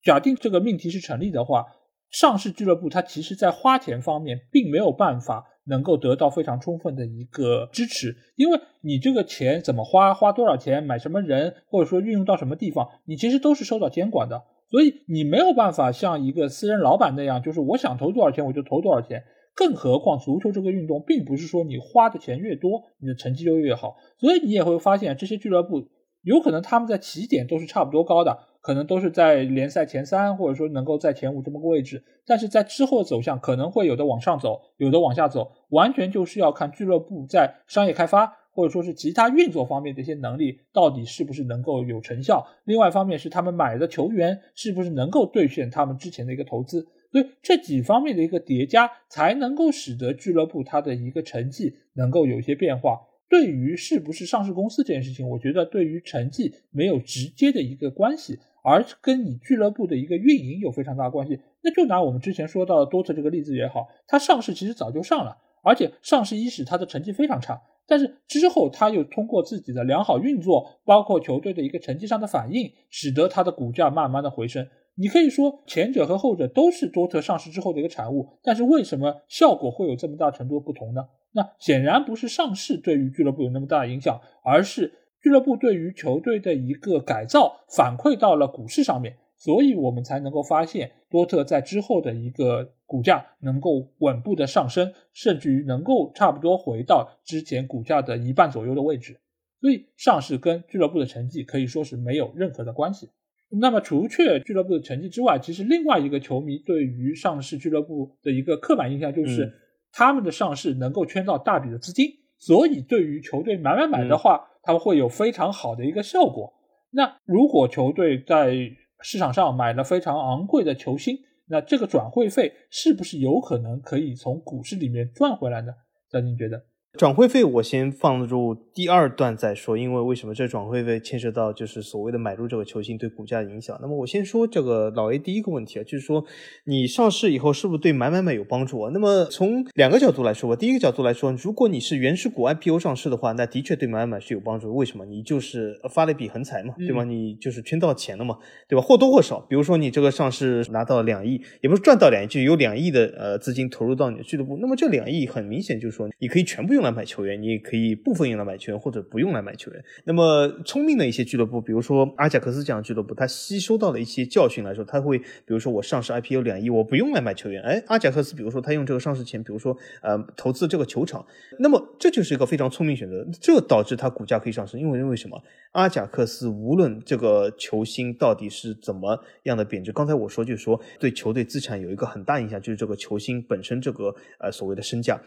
[0.06, 1.66] 假定这个命题是成立的话，
[2.10, 19.24] 上市俱乐部它其实在花钱方面并没有办法能够得到非常充分的一个支持，因为你这个钱怎么花，花多少钱，买什么人，或者说运用到什么地方，你其实都是受到监管的，所以你没有办法像一个私人老板那样，就是我想投多少钱我就投多少钱。
[19.56, 25.88] 更何况足球这个运动并不是说你花的钱越多，你的成绩就越好，所以你也会发现这些俱乐部
[26.22, 28.38] 有可能他们在起点都是差不多高的。
[28.66, 42.44] 可能都是在联赛前三，或者说能够在前五这么个位置，但是在之后的走向可能会有的往上走，有的往下走，完全就是要看俱乐部在商业开发或者说是其他运作方面的一些能力到底是不是能够有成效。
[42.64, 52.98] 另外一方面是他们买的球员是不是能够兑现他们之前的一个投资，所以这几方面的一个叠加才能够使得俱乐部它的一个成绩能够有一些变化。
[53.28, 58.38] 对于是不是上市公司这件事情，我觉得对于成绩没有直接的一个关系。
[58.68, 74.66] 而跟你俱乐部的一个运营有非常大关系，那就拿我们之前说到的多特这个例子也好，它上市其实早就上了，而且上市伊始它的成绩非常差，但是之后它又通过自己的良好运作，包括球队的一个成绩上的反应，使得它的股价慢慢的回升。
[74.96, 81.02] 你可以说前者和后者都是多特上市之后的一个产物，但是为什么效果会有这么大程度不同呢？
[81.34, 84.92] 那显然不是上市对于俱乐部有那么大的影响，而是。
[85.26, 99.18] 俱乐部对于球队的一个改造反馈到了股市上面，所以我们才能够发现多特在之后的一个股价能够稳步的上升，甚至于能够差不多回到之前股价的一半左右的位置。
[99.60, 103.10] 所以上市跟俱乐部的成绩可以说是没有任何的关系。
[103.48, 109.52] 那么除却俱乐部的成绩之外，其实另外一个球迷对于上市俱乐部的一个刻板印象就是
[109.90, 112.06] 他们的上市能够圈到大笔的资金，
[112.38, 114.48] 所以对于球队买买买的话。
[114.66, 116.52] 他们会有非常好的一个效果。
[116.90, 118.52] 那如果球队在
[119.00, 121.16] 市场上买了非常昂贵的球星，
[121.46, 125.72] 那这个转会费是不是有可能可以从股市里面赚回来呢？
[126.10, 126.64] 张金觉得？
[126.96, 133.78] 转会费我先放入第二段再说，因为为什么这转会费牵涉到就是所谓的买入这个球星对股价的影响。
[133.80, 136.24] 那么我先说这个老 A 第一个问题啊，就是说
[136.64, 138.90] 你上市以后是不是对买买买有帮助啊？
[138.92, 144.74] 那么从两个角度来说吧，第一个角度来说，如果你是原始股 IPO 上市的话，那的确对买买买是有帮助。
[144.74, 145.04] 为什么？
[145.04, 147.04] 你就是发了一笔横财嘛，对吧？
[147.04, 148.36] 你就是圈到钱了嘛，
[148.68, 148.82] 对吧？
[148.82, 159.84] 或多或少，比如说你这个上市拿到两亿，也不是赚到两亿，就有两亿的呃资金投入到你的俱乐部，那么这两亿很明显就是说你可以全部用来买球员，你也可以部分用来买球员，或者不用来买球员。
[160.04, 167.60] 那么聪明的一些俱乐部，比如说阿贾克斯这样的俱乐部，他吸收到了一些教训来说，他会比如说我上市 IPO 两亿，我不用来买球员。
[167.62, 171.26] 哎，阿贾克斯，比如说他用这个上市钱，比如说呃投资这个球场，
[171.58, 174.80] 那么这就是一个非常聪明选择，这导致它股价可以上升。
[174.80, 175.42] 因为因为什么？
[175.72, 185.20] 阿贾克斯无论这个球星到底是怎么样的贬值，刚才我说就是说对球队资产有一个很大影响，就是这个球星本身这个呃所谓的身价。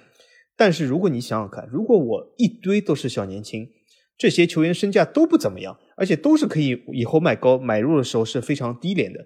[0.60, 3.70] 但是如果你想想看，如果我一堆都是小年轻，
[4.18, 9.26] 这些球员身价都不怎么样，而且都是可以以后卖高，买入的时候是非常低廉的，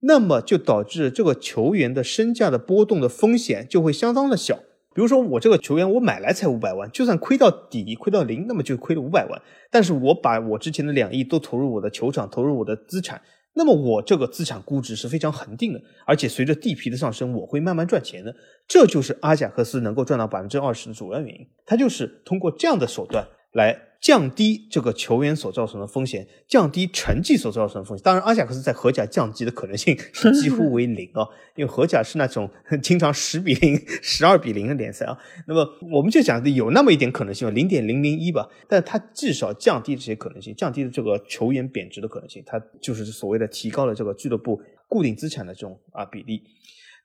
[0.00, 4.56] 那么就导致这个球员的身价的波动的风险就会相当的小。
[4.94, 9.40] 比如说我这个球员我买来才五百万，就算亏到底亏到零，那么就亏了五百万。
[9.70, 13.22] 但是我把我之前的两亿都投入我的球场，投入我的资产。
[13.54, 18.34] 那么我这个资产估值是非常恒定的，而且随着地皮的上升，我会慢慢赚钱的。
[18.68, 23.80] 这就是阿贾克斯能够赚到百分之二十的主要原因，他就是通过这样的手段来。
[24.04, 28.04] 降低这个球员所造成的风险，降低成绩所造成的风险。
[28.04, 29.96] 当然，阿贾克斯在荷甲降级的可能性
[30.42, 31.26] 几乎为零啊，
[31.56, 32.50] 因为荷甲是那种
[32.82, 35.16] 经常十比零、十二比零的联赛啊。
[35.46, 38.46] 那么，我们就讲的有那么一点可能性，零点零零一吧。
[38.68, 46.42] 但它至少降低这些可能性，降低了这个球员贬值的可能性，它就是所谓的提高了这个俱乐部固定资产的这种啊比例。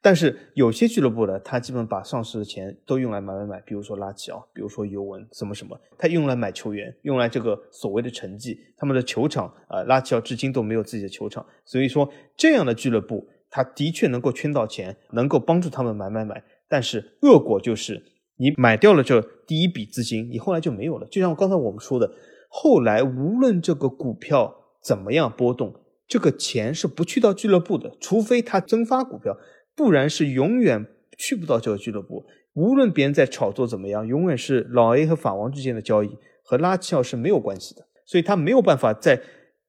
[0.01, 8.57] 但是有些俱乐部呢，他基本把上市的钱都用来买买买，比如说拉齐奥，比如说尤文，什么什么，他用来买球员，用来这个所谓的成绩。
[8.77, 16.41] 他们的球场啊，拉齐奥至今都没有自己的球场，所以说这样的俱乐部，他的确能够圈到钱，能够帮助他们买买买。
[16.69, 18.01] 但是恶果就是
[18.37, 21.05] 你买掉了这第一笔资金，你后来就没有了。
[21.07, 22.09] 就像刚才我们说的，
[22.47, 25.75] 后来无论这个股票怎么样波动。
[26.07, 29.37] 这个钱是不去到俱乐部的，除非他增发股票，
[29.79, 30.85] 不然是永远
[31.17, 32.25] 去不到这个俱乐部。
[32.53, 36.09] 无论别人在炒作怎么样，永远是老 A 和法王之间的交易，
[36.43, 39.21] 和拉齐奥是没有关系的，所以他没有办法在。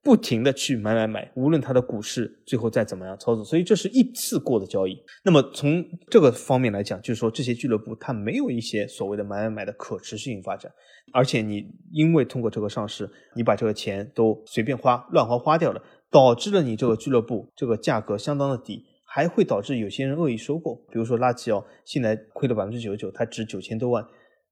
[0.03, 4.97] 不停的去买买买，无论他的股市最后再怎么样操作，所以这是一次过的交易。
[5.23, 10.73] 那么从这个方面来讲，就是说这些俱乐部它没有一些所谓的买买买的可持续性发展，
[11.13, 20.77] 而且你因为通过这个上市，你把这个钱都随便花、乱花花掉了，导致了你这个俱乐部这个价格相当的低，还会导致有些人恶意收购。
[20.89, 24.07] 比如说拉齐奥现在亏了百分之九十九，它值九千多万。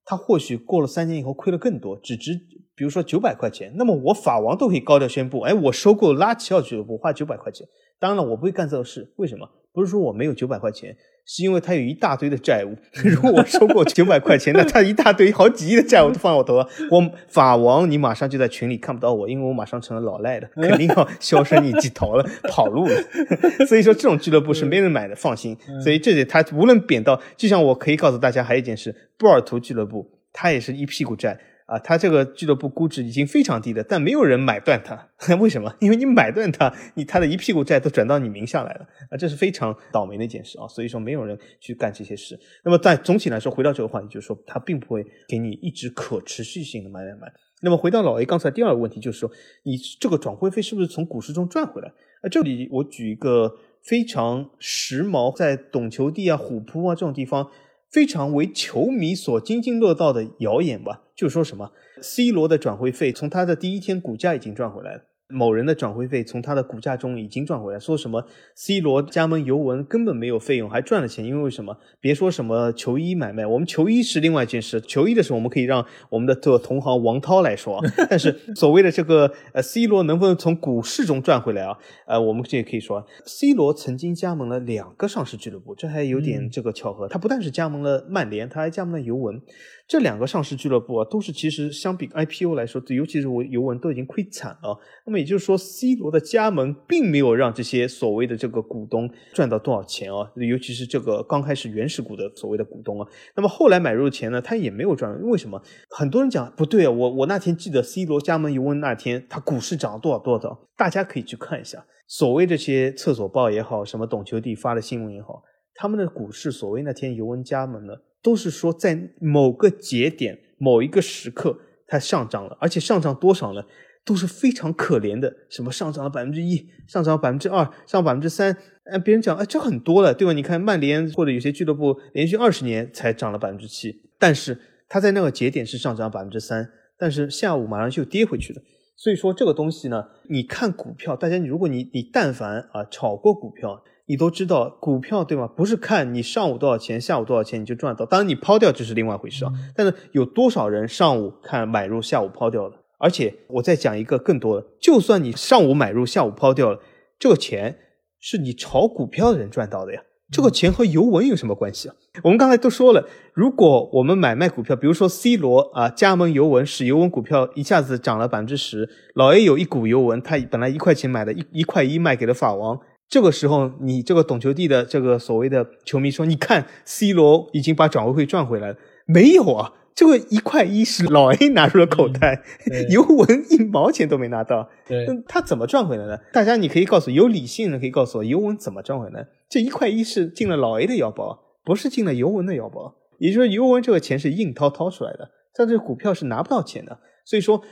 [0.04, 2.32] 它或许过了三年以后亏了更多，只值
[2.74, 3.72] 比如说九百块钱。
[3.76, 7.68] 那么我法王都可以高调宣布，哎，我收购拉齐奥俱乐部花九百块钱。
[8.00, 9.48] 当然了，我不会干这个事，为什么？
[9.72, 10.96] 不是说我没有九百块钱。
[11.30, 12.74] 是因为他有一大堆的债务，
[13.04, 22.94] 如果我收过九百块钱，那他一大堆好几亿的债务都放在我头上，我法王你马上就在群里看不到我，因为我马上成了老赖的，肯定要销声匿迹逃了，跑路了。
[23.68, 25.54] 所以说这种俱乐部是没人买的，放心。
[25.84, 31.38] 所以这里他无论贬到，就像我可以告诉大家还有一件事，波尔图俱乐部他也是一屁股债。
[31.68, 35.06] 啊，他这个俱乐部估值已经非常低了，但没有人买断它，
[35.36, 35.70] 为什么？
[35.80, 42.40] 因为你买断它，你他的一屁股债都转到你名下来了，啊，这是非常倒霉的一件事啊，所以说没有人去干这些事。
[42.64, 47.30] 那么在总体来说，回到这个话题，就是说它并不会给你一直可持续性的买买买。
[47.60, 49.30] 那么回到老 A 刚才第二个问题，就是说
[49.64, 51.88] 你这个转会费是不是从股市中赚回来？
[52.22, 53.52] 啊，这里我举一个
[53.82, 57.50] 非常时髦，在懂球帝啊、虎扑啊这种地方。
[57.90, 61.72] 非常为球迷所津津乐道的谣言吧，就说什么
[62.02, 65.02] C 罗的转会费从他的第一天股价已经赚回来了。
[65.30, 68.24] 某人的转会费从他的股价中已经赚回来，说什么
[68.54, 71.76] C 罗加盟尤文根本没有费用，还赚了钱，因为为什么？
[72.00, 77.78] 别说什么球衣买卖，我们球衣是另外一件事，球衣的时候我们可以让我们的这个同行王涛来说。
[78.08, 81.76] 但是所谓的这个呃 C 罗能不能从股市中赚回来啊？
[82.06, 89.42] 呃，我们这也可以说，C 罗曾经加盟了两个上市俱乐部，这还有点这个巧合，他不但是加盟了曼联，他还加盟了尤文。
[89.88, 94.78] 这两个上市俱乐部啊，都是其实相比 IPO 来说，尤其是我尤文都已经亏惨了。
[95.06, 103.08] 那么也就是说，C 罗的加盟并没有让这些所谓的这个股东赚到多少钱啊，尤其是这个刚开始原始股的所谓的股东啊。
[103.34, 105.18] 那么后来买入的钱呢，他也没有赚。
[105.22, 105.62] 为什么？
[105.88, 111.86] 很多人讲不对啊，我我那天记得 C 罗加盟尤文那天，他股市涨了多少多少，大家可以去看一下。
[112.06, 115.42] 所谓这些厕所报也好，什么懂球帝发的新闻也好，
[115.74, 118.04] 他们的股市所谓那天尤文加盟了。
[118.22, 123.62] 都是说在某个节点、某一个时刻它上涨了，而且上涨多少呢？
[124.04, 128.56] 都是非常可怜的，什么上涨了百分之一，上涨百分之二，上百分之三。
[128.84, 130.32] 哎，别人讲，哎，这很多了，对吧？
[130.32, 134.58] 你看曼联或者有些俱乐部连续二十年才涨了百分之七，但是
[134.88, 138.62] 它在那个节点是上涨百分之三，但是下午马上就跌回去了。
[138.96, 143.82] 所以说这个东西呢，你看股票，大家如果你你但凡啊炒过股票。
[144.08, 145.46] 你都知道股票对吗？
[145.46, 148.06] 不是看你上午多少钱，下午多少钱你就赚到。
[148.06, 149.52] 当然你抛掉就是另外一回事啊。
[149.76, 152.74] 但是有多少人上午看买入，下午抛掉了？
[152.98, 156.80] 而且我再讲一个更多的，就算你上午买入，下午抛掉了，
[157.18, 157.78] 这个钱
[158.18, 160.02] 是你炒股票的人赚到的呀。
[160.30, 161.94] 这个钱和尤文有什么关系啊？
[162.22, 172.80] 我们刚才都说了，如果我们买卖股票，比如说 C 罗啊加盟尤文，使尤文股票一下子涨了百分之十，老 A 有一股尤文，他本来一块钱买的，一一块一卖给了法王。
[173.08, 182.42] 这个时候，你这个懂球帝的这个所谓的球迷说：“你看，C 罗已经把转会费赚回来了。”没有啊，这个一块一是老 A 拿入了口袋，
[182.90, 184.68] 尤文一毛钱都没拿到。
[184.86, 186.22] 对，他怎么赚回来的？
[186.34, 189.26] 大家你可以告诉有理性人可以告诉我，尤文怎么赚回来？
[189.48, 192.94] 这一块一是进了老 A 的腰包，不是进了尤文的腰包。
[193.16, 197.00] 也就是说，尤文这个钱是硬掏掏出来的，但这股票是拿不到钱的。
[197.24, 197.62] 所以说，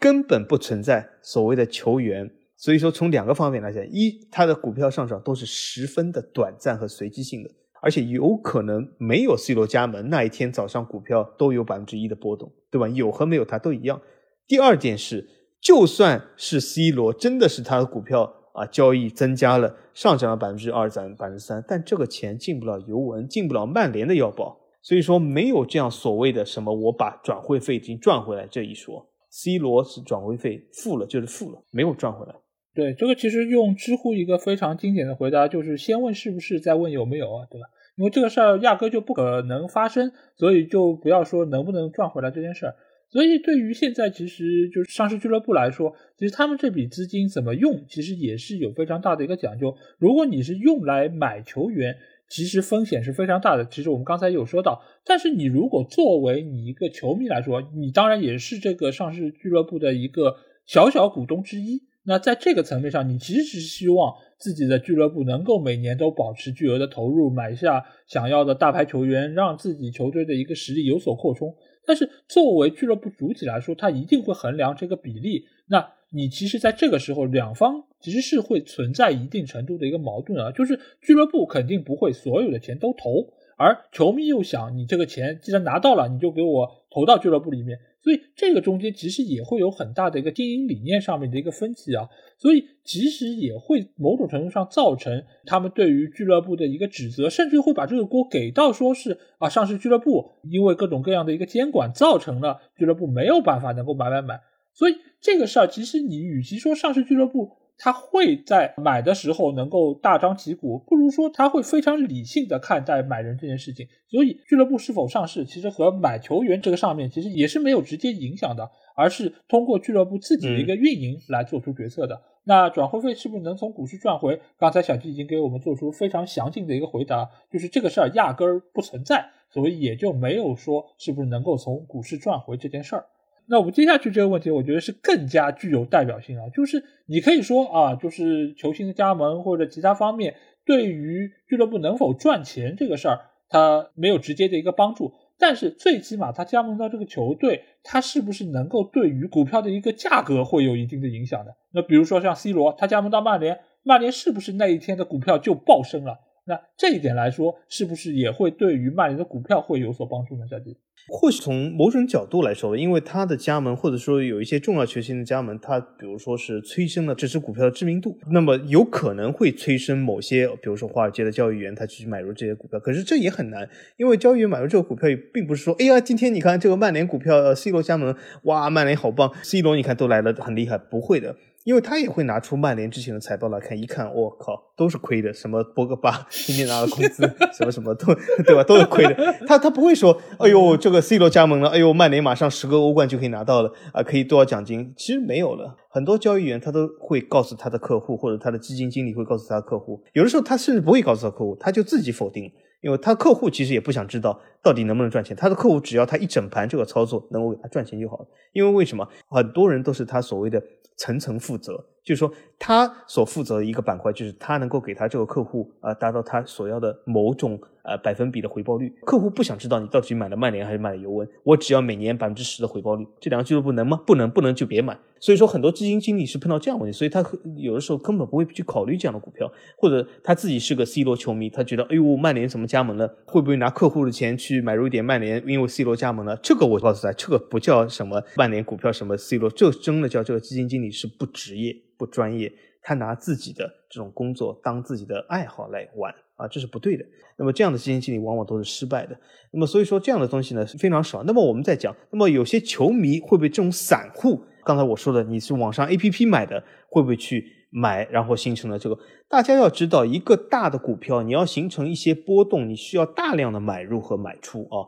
[0.00, 2.30] 根本不存在所谓的球员。
[2.56, 7.50] 所以说，从两个方面来讲，一，它的股票上涨都是十分的短暂和随机性的，
[7.82, 12.88] 而且有可能没有 C 罗加盟那一天早上股票都有百分之一的波动，对吧？
[12.88, 14.00] 有和没有它都一样。
[14.46, 15.28] 第二点是，
[15.60, 29.06] 就算是 C 罗真的是他的股票啊交易增加了，上涨了百分之二、涨百分之三，但这个钱进不了尤文，进不了曼联的腰包，所以说没有这样所谓的什么我把转会费已经赚回来这一说。
[29.28, 32.34] C 罗是转会费付了就是付了，没有赚回来。
[32.76, 37.66] 对这个，其实用知乎一个非常经典的回答就是先问是不是，再问有没有啊，对吧？
[37.96, 42.76] 因为这个事儿压根就不可能发生，所以就不要说能不能赚回来这件事儿。
[43.08, 49.74] 所以对于现在其实就是上市俱乐部来说，其实他们这笔资金怎么用，其实也是有非常大的一个讲究。
[49.98, 51.96] 如果你是用来买球员，
[52.28, 53.64] 其实风险是非常大的。
[53.64, 61.82] 其实我们刚才有说到，但是你如果作为你一个球迷来说，你当然也是这个上市俱乐部的一个小小股东之一。
[62.06, 71.54] 那在这个层面上，你其实是希望自己的俱乐部能够每年都保持巨额的投入，买下想要的大牌球员，让自己球队的一个实力有所扩充。
[71.84, 75.44] 但是作为俱乐部主体来说，他一定会衡量这个比例。
[75.68, 87.78] 那你其实在这个时候，两方其实是会存在一定程度的一个矛盾啊，就是俱乐部肯定不会所有的钱都投，而球迷又想你这个钱既然拿到了，你就给我投到俱乐部里面。
[88.00, 104.40] 所以这个中间其实也会有很大的一个经营理念上面的一个分歧啊，所以其实也会某种程度上造成他们对于俱乐部的一个指责，甚至会把这个锅给到说是啊上市俱乐部因为各种各样的一个监管造成了俱乐部没有办法能够买买买，
[104.72, 107.65] 所以这个事儿其实你与其说上市俱乐部。
[107.78, 113.86] 他会在买的时候能够大张旗鼓，不如说他会非常理性的看待买人这件事情。
[114.08, 122.22] 所以俱乐部是否上市，其实和买球员这个上面其实也是没有直接影响的，而是通过俱乐部自己的一个运营来做出决策的。
[122.44, 124.40] 那转会费是不是能从股市赚回？
[124.56, 133.06] 刚才小季已经给我们做出非常详尽的一个回答，就是这个事儿压根儿不存在，所以也就没有说是不是能够从股市赚回这件事儿。
[133.48, 140.34] 那我们接下去这个问题，我觉得是更加具有代表性啊，就是你可以说啊，就是球星的加盟或者其他方面
[140.64, 151.54] 对于俱乐部能否赚钱这个事儿，它没有直接的一个帮助，但是最起码他加盟到这个球队，他是不是能够对于股票的一个价格会有一定的影响的？
[151.72, 156.18] 那比如说像 C 罗，他加盟到曼联，曼联是不是那一天的股票就暴升了？
[156.48, 160.46] 那这一点来说，是不是也会对于曼联的股票会有所帮助呢？
[160.48, 160.76] 小弟，
[161.08, 172.80] 或许从某种角度来说，因为他的加盟，或者说有一些重要球星的加盟，他比如说是催生了这只股票的知名度，那么有可能会催生某些，比如说华尔街的交易员他去买入这些股票。
[172.80, 181.36] 可是这也很难，因为交易员买入这个股票，并不是说，哎呀，今天你看这个曼联股票，C 罗加盟，哇，曼联好棒，C 罗你看都来了，很厉害，不会的。
[181.66, 185.34] 因为他也会拿出曼联之前的财报来看，一看，我靠，都是亏的。
[185.34, 188.14] 什么博格巴今天拿了工资，什么什么都，
[188.46, 188.62] 对吧？
[188.62, 189.34] 都是亏的。
[189.48, 194.94] 他他不会说，哎呦，这个 C 罗加盟了，哎呦，曼联马上十个欧冠就可以拿到了啊，可以多少奖金？
[194.96, 195.76] 其实没有了。
[195.90, 202.52] 很多交易员他都会告诉他的客户，或者他的基金经理会告诉他的客户，有的时候他甚至不会告诉他客户，他就自己否定。
[202.82, 208.26] 因为他客户其实也不想知道到底能不能赚钱，他的客户只要他一整盘这个操作能够给他赚钱就好了。
[208.52, 210.60] 因为为什么很多人都是他所谓的
[210.96, 217.56] 层层负责，就是说他所负责的一个板块，就是他能够给他这个客户啊达到他所要的某种。
[217.88, 224.02] 呃，百分比的回报率，客户不想知道你到底买了曼联还是买了尤文，我只要每年百分之十的回报率，这两个俱乐部能吗？
[224.04, 224.98] 不能，不能就别买。
[225.20, 227.24] 所以说，很多基金经理是碰到这样问题，所以他
[227.58, 229.48] 有的时候根本不会去考虑这样的股票，
[229.78, 233.06] 或者他自己是个 C 罗球迷，他觉得，哎呦，曼联怎么加盟了？
[233.24, 235.42] 会不会拿客户的钱去买入一点曼联？
[235.46, 242.52] 因为 C 罗加盟了，这个我告诉大家，这个不叫什么曼联股票，什么 C 罗，这真的叫这个基金经理是不职业、不专业，
[242.82, 246.14] 他拿自己的这种工作当自己的爱好来玩。
[246.36, 247.04] 啊，这是不对的。
[247.38, 249.18] 那么这样的基金经理往往都是失败的。
[249.52, 251.22] 那么所以说这样的东西呢是非常少。
[251.22, 254.44] 那么我们在讲，那么有些球迷会被这种散户？
[254.62, 258.98] 刚才我说的，你是网上 A P P 买的，会不会去买，然后形成了这个？
[259.28, 264.86] 大家要知道，一个大的股票，你要形成一些波动，你需要大量的买入和买出啊。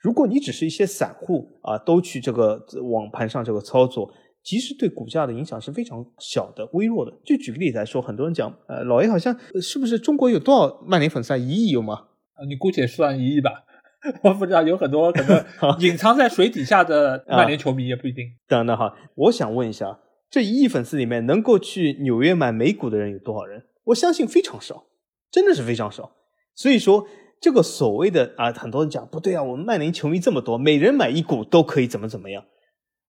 [0.00, 4.12] 如果你只是一些散户啊，都去这个网盘上这个操作。
[4.42, 7.12] 其实对股价的影响是非常小的、微弱的。
[7.26, 11.36] 就举个例子来说，很多人讲，呃，老爷好像是不是中国有多少曼联粉丝啊？
[11.36, 12.06] 一亿有吗？
[12.32, 13.50] 啊，你姑且算一亿吧。
[14.24, 15.44] 我不知道，有很多可能
[15.80, 18.24] 隐藏在水底下的曼联球迷也不一定。
[18.48, 19.98] 等等哈，我想问一下，
[20.30, 23.64] 这一亿粉丝里面能够去纽约买美股的人有多少人？
[23.84, 24.86] 我相信非常少，
[25.30, 26.12] 真的是非常少。
[26.54, 27.06] 所以说，
[27.40, 32.44] 这个所谓的啊，很多人讲不对啊，我们曼联球迷这么多，每人买一股都可以怎么怎么样。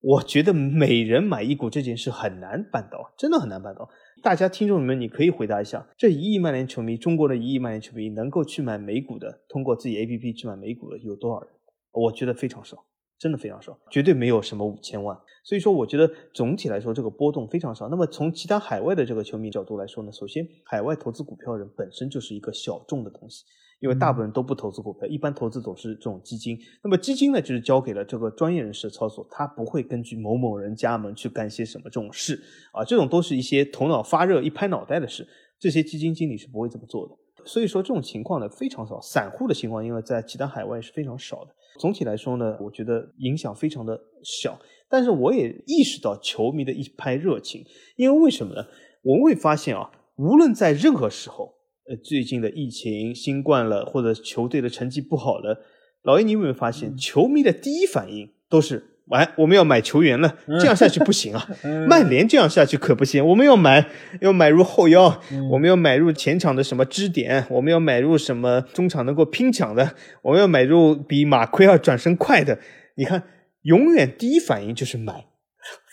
[0.02, 3.88] 我觉得每人买一股这件事很难办到，真的很难办到。
[4.24, 11.52] 大家听众们，你可以回答一下：这一亿曼联球迷，中国的一亿曼联球迷能够去买美股的，通过自己 A P P 去买美股的有多少人？
[11.92, 12.84] 我觉得非常少，
[13.22, 15.16] 真的非常少，绝对没有什么五千万。
[15.44, 17.88] 所以说，我觉得总体来说这个波动非常少。
[17.88, 23.44] 那么从其他海外的这个球迷角度来说呢，首先海外投资股票人本身就是一个小众的东西。
[23.80, 26.56] 因为大部分人都不投资股票，一般投资总是这种基金。
[26.84, 32.40] 那么基金呢，就是交给了这个专业人士操作，他不会根据某某人加盟去干些什么这种事
[32.74, 32.84] 啊。
[32.84, 35.28] 这种都是一些头脑发热、一拍脑袋的事，
[35.60, 37.16] 这些基金经理是不会这么做的。
[37.44, 41.52] 所以说这种情况呢非常少，散户的情况，因为在其他海外是非常少的。
[41.80, 44.60] 总体来说呢，我觉得影响非常的小。
[44.90, 47.64] 但是我也意识到球迷的一拍热情，
[47.96, 48.66] 因为为什么呢？
[49.04, 51.56] 我们会发现啊，无论在任何时候。
[51.90, 55.60] 呃，最近的疫情、新冠了，或者球队的成绩不好了，
[56.04, 61.48] 老爷，你有没有发现，球迷的第一反应都是完，我们要买球员了，这样下去不行啊！
[61.88, 63.86] 曼联这样下去可不行，我们要买，
[64.22, 72.58] 要买入后腰，我们要买入前场的什么支点，我们要买入什么中场能够拼抢的，我们要买入比马奎尔转身快的。
[72.96, 73.24] 你看，
[73.64, 75.26] 永远第一反应就是买。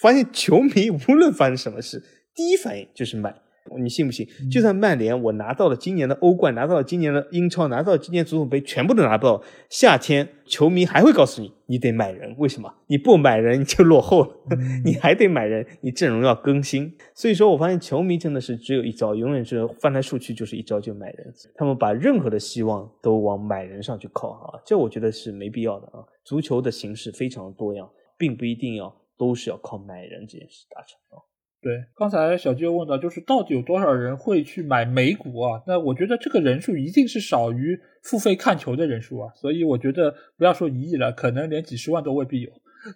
[0.00, 2.02] 发现球迷无论发生什么事，
[2.34, 3.34] 第一反应就是买。
[3.78, 4.26] 你信不信？
[4.50, 12.34] 就算曼联我拿到了今年的欧冠，拿到了今年的英超，拿到了今年足总杯，全部都拿不到，夏天球迷还会告诉你，你得买人。
[12.38, 12.72] 为什么？
[12.86, 14.30] 你不买人你就落后了，
[14.84, 16.94] 你还得买人，你阵容要更新。
[17.14, 21.34] 所以说我发现球迷真的是只有一招，永远是翻来覆去就是一招就买人。
[21.54, 26.04] 他们把任何的希望都往买人上去靠啊，这我觉得是没必要的啊。
[26.24, 31.27] 足球的形式非常多样，并不一定要都是要靠买人这件事达成啊。
[31.60, 35.62] 对，刚才小舅问到，就是到底有多少人会去买美股啊？
[35.66, 42.50] 那我觉得这个人数一定是少于付费看球的人数啊，所以我觉得不要说一亿了，可能连几十万都未必有。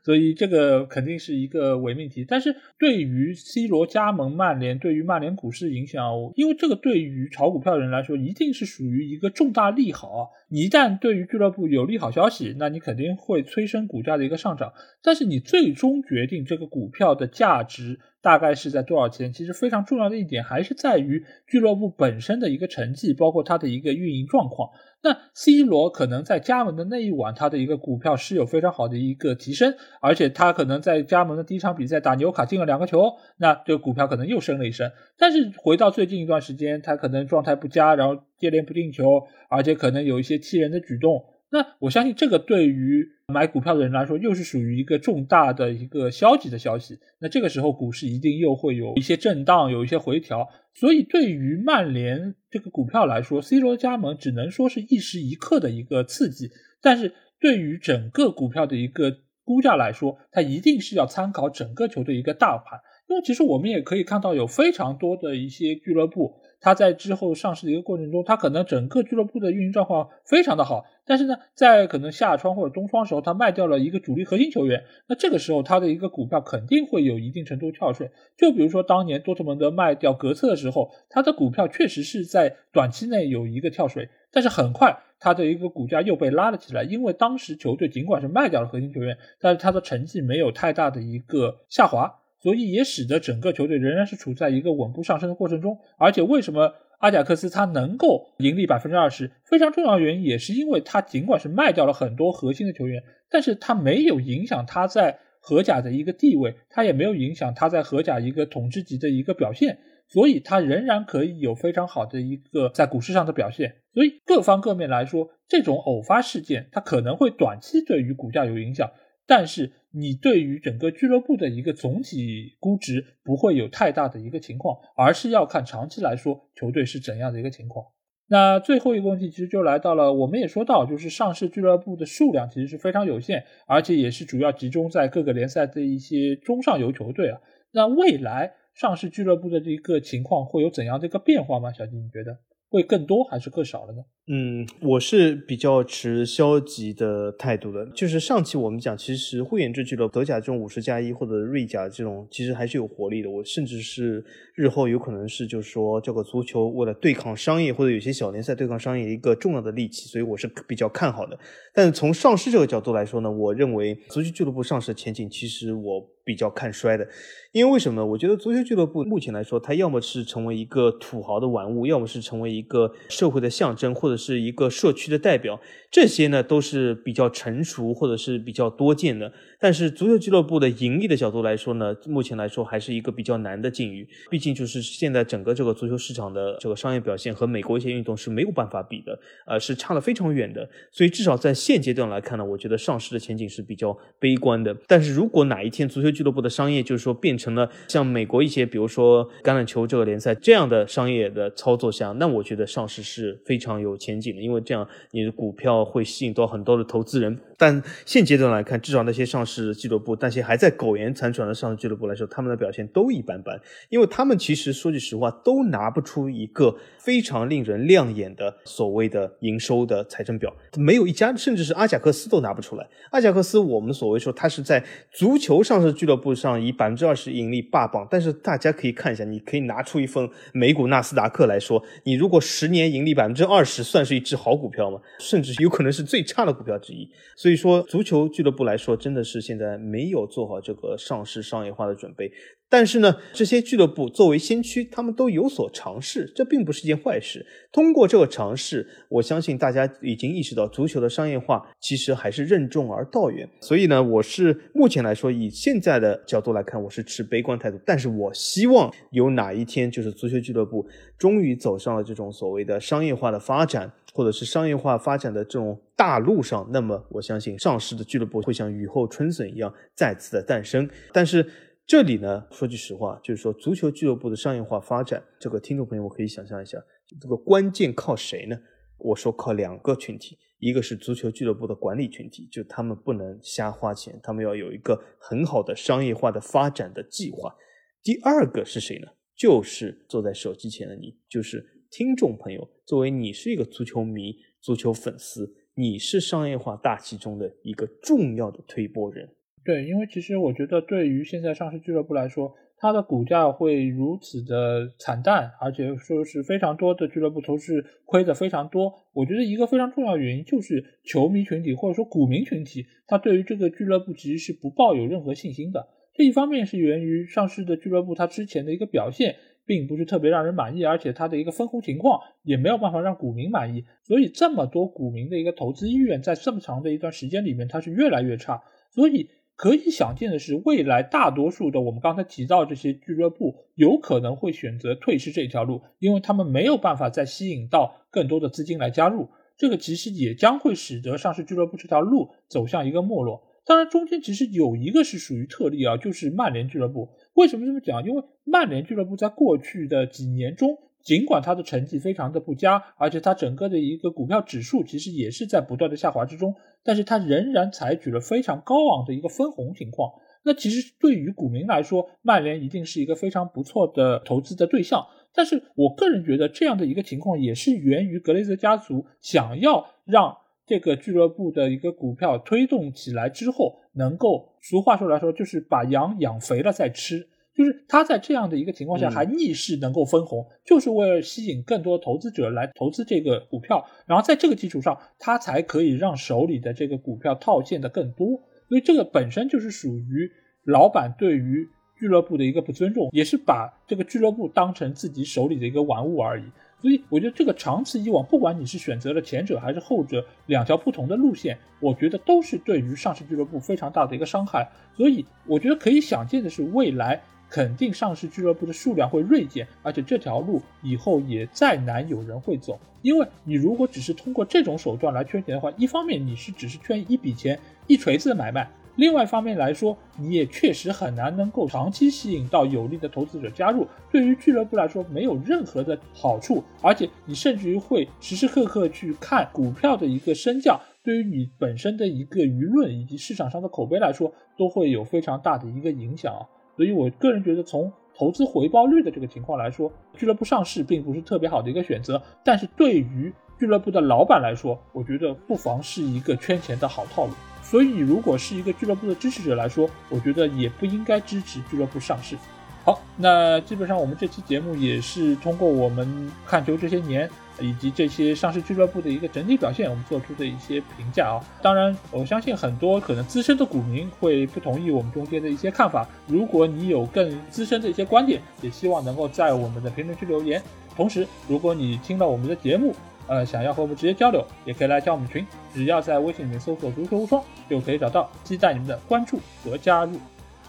[0.04, 10.22] 所以这个肯定是一个伪命题，但是对于 C 罗加盟曼联，对于曼联股市影响，因为这个对于炒股票的人来说，一定是属于一个重大利好啊。
[10.48, 14.72] 一旦对于俱乐部有利好消息，那你肯定会催生股价的一个上涨。
[15.02, 24.70] 但是你最终决定这个股票的价值大概是在多少钱，其实非常重要的一点还是在于俱乐部本身的一个成绩，包括它的一个运营状况。
[25.02, 34.92] 那 C 罗可能在加盟的那一晚，他的一个股票是有非常好的一个提升，而且他可能在加盟的第一场比赛打纽卡进了两个球，那这个股票可能又升了一升。
[35.18, 41.24] 但是回到最近一段时间，他可能状态不佳，然后接连不进球，而且可能有一些踢人的举动。
[41.52, 46.98] 那我相信这个对于买股票的人来说，又是属于一个重大的一个消极的消息。
[47.20, 50.48] 那这个时候股市一定又会有一些震荡，有一些回调。
[50.72, 56.50] 所以对于曼联这个股票来说，C 罗加盟只能说是一时一刻的一个刺激。
[56.80, 62.80] 但是对于整个股票的一个估价来说，它一定是要参考整个球队一个大盘。
[63.10, 66.40] 因为其实我们也可以看到，有非常多的一些俱乐部。
[66.62, 78.12] 他在之后上市的一个过程中，他可能整个俱乐部的运营状况非常的好，但是呢，在可能夏窗或者冬窗时候，他卖掉了一个主力核心球员，那这个时候他的一个股票肯定会有一定程度跳水。
[78.38, 92.21] 就比如说当年多特蒙德卖掉格策的时候，他的股票确实是在短期内有一个跳水，但是很快他的一个股价又被拉了起来，因为当时球队尽管是卖掉了核心球员，但是他的成绩没有太大的一个下滑。
[92.42, 99.30] 所以也使得整个球队仍然是处在一个稳步上升的过程中，而且为什么阿贾克斯他能够盈利百分之二十？
[99.44, 109.78] 非常重要的原因也是因为他尽管是卖掉了很多核心的球员，但是他没有影响他在荷甲的一个地位，他也没有影响他在荷甲一个统治级的一个表现，
[110.08, 113.76] 所以他仍然可以有非常好的一个在股市上的表现。
[113.94, 118.90] 所以各方各面来说，这种偶发事件它可能会短期对于股价有影响。
[119.26, 127.86] 但是你对于整个俱乐部的一个总体估值不会有太大的一个情况，而是要看长期来说球队是怎样的一个情况。
[128.28, 137.40] 那最后一个问题其实就来到了，我们也说到，就是上市俱乐部的数量其实是非常有限，而且也是主要集中在各个联赛的一些中上游球队啊。
[137.72, 141.72] 那未来上市俱乐部的这个情况会有怎样的一个变化吗？
[141.72, 142.38] 小金，你觉得
[142.70, 144.02] 会更多还是更少了呢？
[144.28, 147.84] 嗯，我是比较持消极的态度的。
[147.86, 153.28] 就是上期我们讲，其实慧眼制俱乐部德甲这种五十加一或者瑞甲这种，其实还是有活力的。
[153.28, 161.36] 我甚至是日后有可能是，就是说这个足球为了对抗商业或者有些小联赛对抗商业一个重要的利器，所以我是比较看好的。
[161.74, 167.04] 但从上市这个角度来说呢，我认为足球俱乐部上市的前景其实我比较看衰的。
[167.50, 168.06] 因为为什么呢？
[168.06, 174.12] 我觉得足球俱乐部目前来说，它要么是成为一个土豪的玩物，要么是成为一个社会的象征，或者。
[174.22, 175.60] 是一个社区的代表，
[175.92, 179.32] 这些呢都是比较成熟或者是比较多见的。
[179.60, 184.08] 但是足球俱乐部的盈利的角度来说呢，目前来说还是一个比较难的境遇。
[184.28, 190.68] 毕竟就是现在整个这个足球市场的这个商业表现和美国一些运动是没有办法比的，呃，是差了非常远的。
[190.90, 194.76] 所以至少在现阶段来看呢，我觉得上市的前景是比较悲观的。
[194.88, 203.92] 但是如果哪一天足球俱乐部的商业就是说变成了像美国一些，比如说橄榄球这个联赛这样的商业的操作下，那我觉得上市是非常有。
[204.02, 207.38] 前景的，因为这样你的股票会吸引到很多的投资人。
[207.56, 213.60] 但现阶段来看，至少那些上市俱乐部，那些还在苟延残喘的上市俱乐部来说，他们的表现都一般般。
[213.88, 222.88] 因为他们其实说句实话，都拿不出一个非常令人亮眼的所谓的营收的财政表，没有一家，甚至是阿贾克斯都拿不出来。
[223.10, 233.82] 阿贾克斯，我们所谓说他是在足球上市俱乐部上以百分之二十盈利霸榜，但是大家可以看一下，你可以拿出一份美股纳斯达克来说，你如果十年盈利百分之二十。
[233.92, 234.98] 算是一只好股票吗？
[235.18, 237.08] 甚至有可能是最差的股票之一。
[237.36, 242.30] 所以说，足球俱乐部来说，真的是现在没有做好这个上市商业化的准备。
[242.68, 247.44] 但是呢，这些俱乐部作为先驱，他们都有所尝试，这并不是件坏事。
[247.70, 253.46] 通过这个尝试，我相信大家已经意识到，足球的商业化其实还是任重而道远。
[253.60, 257.78] 所以呢，我是目前来说，以现在的角度来看，我是持悲观态度。
[257.84, 260.86] 但是我希望有哪一天，就是足球俱乐部
[261.18, 270.88] 终于走上了这种所谓的商业化的发展，或者是商业化发展的这种大路上，那么我相信上市的俱乐部会像雨后春笋一样再次的诞生。
[271.12, 271.50] 但是。
[271.84, 276.78] 这里呢，说句实话，就是说足球俱乐部的商业化发展，这个听众朋友我可以想象一下，
[277.20, 278.56] 这个关键靠谁呢？
[278.98, 287.52] 我说靠两个群体，一个是足球俱乐部的管理群体，就他们不能瞎花钱，他们要有一个很好的商业化的发展的计划。
[288.00, 289.08] 第二个是谁呢？
[289.36, 292.70] 就是坐在手机前的你，就是听众朋友。
[292.86, 299.28] 作为你是一个足球迷、足球粉丝，你是商业化大戏中的一个重要的推波人。
[299.62, 308.90] 对，因为其实我觉得，对于现在上市俱乐部来说，它的股价会如此的惨淡，而且说是非常多的俱乐部都是亏的非常多。
[309.12, 315.86] 我觉得一个非常重要的原因就是球迷群体或者说股民群体，他对于这个俱乐部其实是不抱有任何信心的。
[316.14, 319.36] 这一方面是源于上市的俱乐部它之前的一个表现
[319.66, 329.28] 并不是特别让人满意，而且它的一个分红情况也没有办法让股民满意，所以这么多股民的一个投资意愿在这么长的一段时间里面，它是越来越差，所以。
[329.54, 339.28] 可以想见的是，未来大多数的我们刚才提到这些俱乐部有可能会选择退市这条路，因为他们没有办法再吸引到更多的资金来加入。
[339.56, 343.44] 这个其实也将会使得上市俱乐部这条路走向一个没落。
[343.64, 347.10] 当然，中间其实有一个是属于特例啊，就是曼联俱乐部。
[347.34, 348.04] 为什么这么讲？
[348.04, 350.78] 因为曼联俱乐部在过去的几年中。
[351.04, 356.54] 尽管它的成绩非常的不佳，而且它整个的一个股票指数其实也是在不断的下滑之中，
[356.84, 360.12] 但是它仍然采取了非常高昂的一个分红情况。
[360.44, 365.04] 那其实对于股民来说，曼联一定是一个非常不错的投资的对象。
[365.34, 370.36] 但是我个人觉得这样的一个情况也是源于格雷泽家族想要让
[370.72, 377.28] 这个俱乐部的一个股票推动起来之后，能够俗话说来说就是把羊养肥了再吃。
[377.54, 388.40] 就是他在这样的一个情况下还逆势能够分红，就是为了吸引更多投资者来投资这个股票，然后在这个基础上，他才可以让手里的这个股票套现的更多。
[388.70, 390.30] 所以这个本身就是属于
[390.64, 391.68] 老板对于
[391.98, 396.44] 俱乐部的一个不尊重，也是把这个俱乐部当成自己手里的一个玩物而已。
[396.82, 404.68] 所以我觉得这个长此以往，不管你是选择了前者还是后者，两条不同的路线，我觉得都是对于上市俱乐部非常大的一个伤害。
[404.94, 407.22] 所以我觉得可以想见的是，未来。
[407.48, 412.80] 肯定上市俱乐部的数量会锐减，而且这条路以后也再难有人会走。
[413.02, 423.86] 因为你如果只是通过这种手段来圈钱的话，一方面你是只是圈一笔钱、一锤子的买卖，另外一方面来说，你也确实很难能够长期吸引到有利的投资者加入。
[424.10, 436.44] 对于俱乐部来说，没有任何的好处，而且你甚至于会时时刻刻去看股票的一个升降，对于你本身的一个舆论以及市场上的口碑来说，都会有非常大的一个影响啊。
[436.76, 442.22] 所以，我个人觉得，从投资回报率的这个情况来说，俱乐部上市并不是特别好的一个选择。
[442.44, 447.32] 但是对于俱乐部的老板来说，我觉得不妨是一个圈钱的好套路。
[447.72, 452.36] 所以，你如果是一个俱乐部的支持者来说，我觉得也不应该支持俱乐部上市。
[452.84, 457.30] 好，那基本上我们这期节目也是通过我们看球这些年。
[457.60, 461.38] 以及这些上市俱乐部的一个整体表现，我们做出的一些评价啊。
[461.62, 466.08] 当然，我相信很多可能资深的股民会不同意我们中间的一些看法。
[466.26, 470.60] 如果你有更资深的一些观点，也希望能够在我们的评论区留言。
[470.96, 472.96] 同时，如果你听到我们的节目，
[473.26, 480.18] 呃，想要和我们直接交流，也可以来加我们群，只要在微信里面搜索“足球无双”就可以找到，期待你们的关注和加入。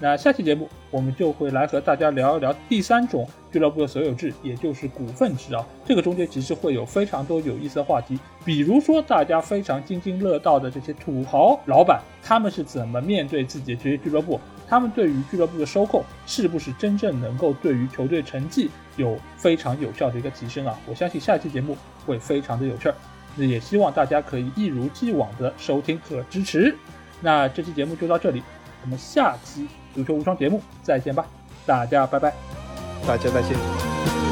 [0.04, 5.66] 那下期节目我们就会来和大家聊一聊第三种俱乐部的所有制，也就是股份制啊。
[5.86, 14.38] 这个中间其实会有非常多有意思的话题，比如说大家非常津津乐道的这些土豪老板，他们是怎么面对自己的这些俱乐部？
[14.68, 20.78] 他们对于俱乐部的收购是不是真正能够对于球队成绩有非常有效的一个提升啊？
[20.86, 22.96] 我相信下期节目会非常的有趣儿，
[23.38, 26.76] 那也希望大家可以一如既往的收听和支持。
[27.22, 28.44] 那这期节目就到这里，
[28.82, 29.66] 我们下期。
[29.94, 31.26] 足球无双节目，再见吧，
[31.66, 32.34] 大家拜拜，
[33.08, 34.23] 大家再见。